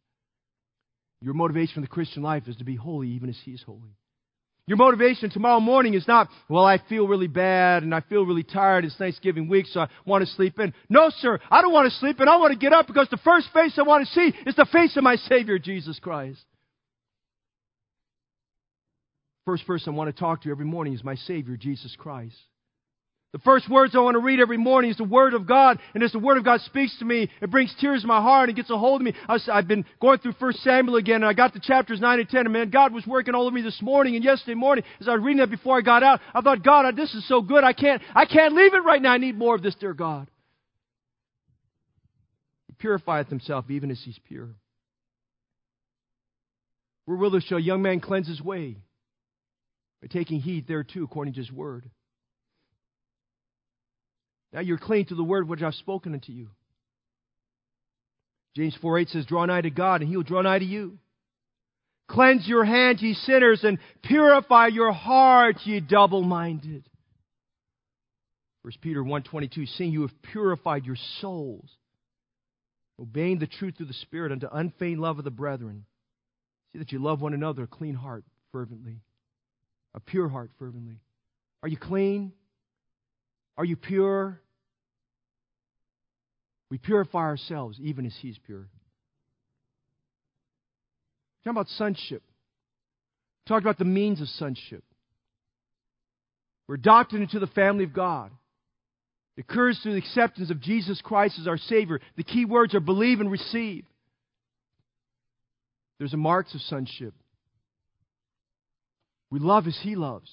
[1.20, 3.96] Your motivation for the Christian life is to be holy, even as He is holy.
[4.66, 8.42] Your motivation tomorrow morning is not, well, I feel really bad and I feel really
[8.42, 8.86] tired.
[8.86, 10.72] It's Thanksgiving week, so I want to sleep in.
[10.88, 12.28] No, sir, I don't want to sleep in.
[12.28, 14.64] I want to get up because the first face I want to see is the
[14.64, 16.42] face of my Savior, Jesus Christ.
[19.44, 22.36] First person I want to talk to every morning is my Savior, Jesus Christ.
[23.34, 25.80] The first words I want to read every morning is the Word of God.
[25.92, 28.48] And as the Word of God speaks to me, it brings tears to my heart
[28.48, 29.12] and gets a hold of me.
[29.28, 32.46] I've been going through 1 Samuel again, and I got to chapters 9 and 10.
[32.46, 34.84] And man, God was working all over me this morning and yesterday morning.
[35.00, 37.42] As I was reading that before I got out, I thought, God, this is so
[37.42, 37.64] good.
[37.64, 39.10] I can't, I can't leave it right now.
[39.10, 40.30] I need more of this, dear God.
[42.68, 44.50] He purifieth himself even as he's pure.
[47.06, 47.56] Where will this show?
[47.56, 48.76] A young man cleanse his way
[50.00, 51.90] by taking heed thereto according to his word.
[54.54, 56.48] Now you're clean to the word which I've spoken unto you.
[58.56, 60.98] James 4 8 says, Draw nigh to God, and he will draw nigh to you.
[62.08, 66.88] Cleanse your hands, ye sinners, and purify your heart, ye double minded.
[68.62, 71.68] 1 Peter 1.22, seeing you have purified your souls,
[73.00, 75.84] obeying the truth through the Spirit unto unfeigned love of the brethren.
[76.72, 79.00] See that you love one another, a clean heart fervently,
[79.94, 81.00] a pure heart fervently.
[81.62, 82.32] Are you clean?
[83.56, 84.40] Are you pure?
[86.70, 88.66] We purify ourselves even as He's pure.
[91.44, 92.22] Talk about sonship.
[93.46, 94.82] Talk about the means of sonship.
[96.66, 98.30] We're adopted into the family of God.
[99.36, 102.00] It occurs through the acceptance of Jesus Christ as our Savior.
[102.16, 103.84] The key words are believe and receive.
[105.98, 107.14] There's a marks of sonship.
[109.30, 110.30] We love as He loves.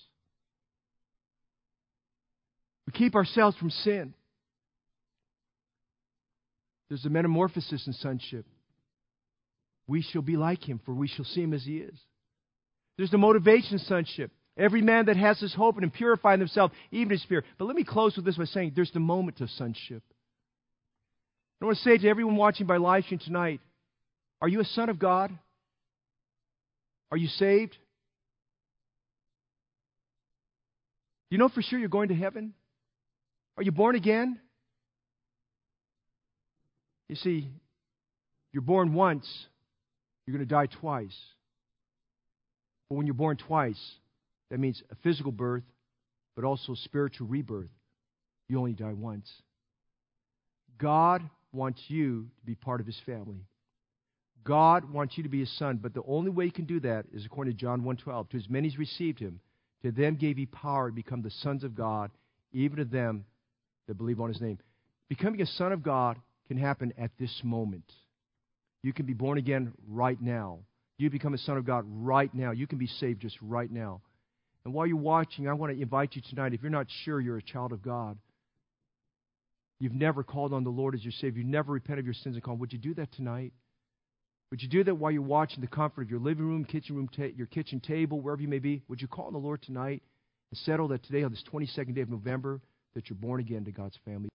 [2.88, 4.14] We keep ourselves from sin.
[6.92, 8.46] There's a metamorphosis in sonship.
[9.88, 11.98] We shall be like him, for we shall see him as he is.
[12.98, 14.30] There's the motivation sonship.
[14.58, 17.46] Every man that has this hope and purifying himself, even his fear.
[17.58, 20.04] But let me close with this by saying there's the moment of sonship.
[21.62, 23.62] I want to say to everyone watching by live stream tonight,
[24.42, 25.32] are you a son of God?
[27.10, 27.72] Are you saved?
[31.30, 32.54] Do you know for sure you're going to heaven?
[33.56, 34.42] Are you born again?
[37.12, 37.50] You see,
[38.54, 39.28] you're born once,
[40.26, 41.18] you're going to die twice.
[42.88, 43.78] But when you're born twice,
[44.50, 45.66] that means a physical birth,
[46.38, 47.68] but also spiritual rebirth.
[48.48, 49.30] You only die once.
[50.78, 53.44] God wants you to be part of his family.
[54.46, 57.08] God wants you to be his son, but the only way you can do that
[57.12, 58.30] is according to John 1:12.
[58.30, 59.42] To as many as received him,
[59.82, 62.10] to them gave he power to become the sons of God,
[62.54, 63.26] even to them
[63.88, 64.60] that believe on his name.
[65.10, 66.18] Becoming a son of God
[66.52, 67.90] can happen at this moment.
[68.84, 70.60] You can be born again right now.
[70.98, 72.52] You become a son of God right now.
[72.52, 74.02] You can be saved just right now.
[74.66, 77.38] And while you're watching, I want to invite you tonight, if you're not sure you're
[77.38, 78.18] a child of God,
[79.80, 82.36] you've never called on the Lord as your Savior, you never repented of your sins
[82.36, 83.54] and called, would you do that tonight?
[84.50, 87.08] Would you do that while you're watching the comfort of your living room, kitchen room,
[87.08, 88.84] ta- your kitchen table, wherever you may be?
[88.90, 90.04] Would you call on the Lord tonight
[90.52, 92.60] and settle that today, on this 22nd day of November,
[92.94, 94.30] that you're born again to God's family?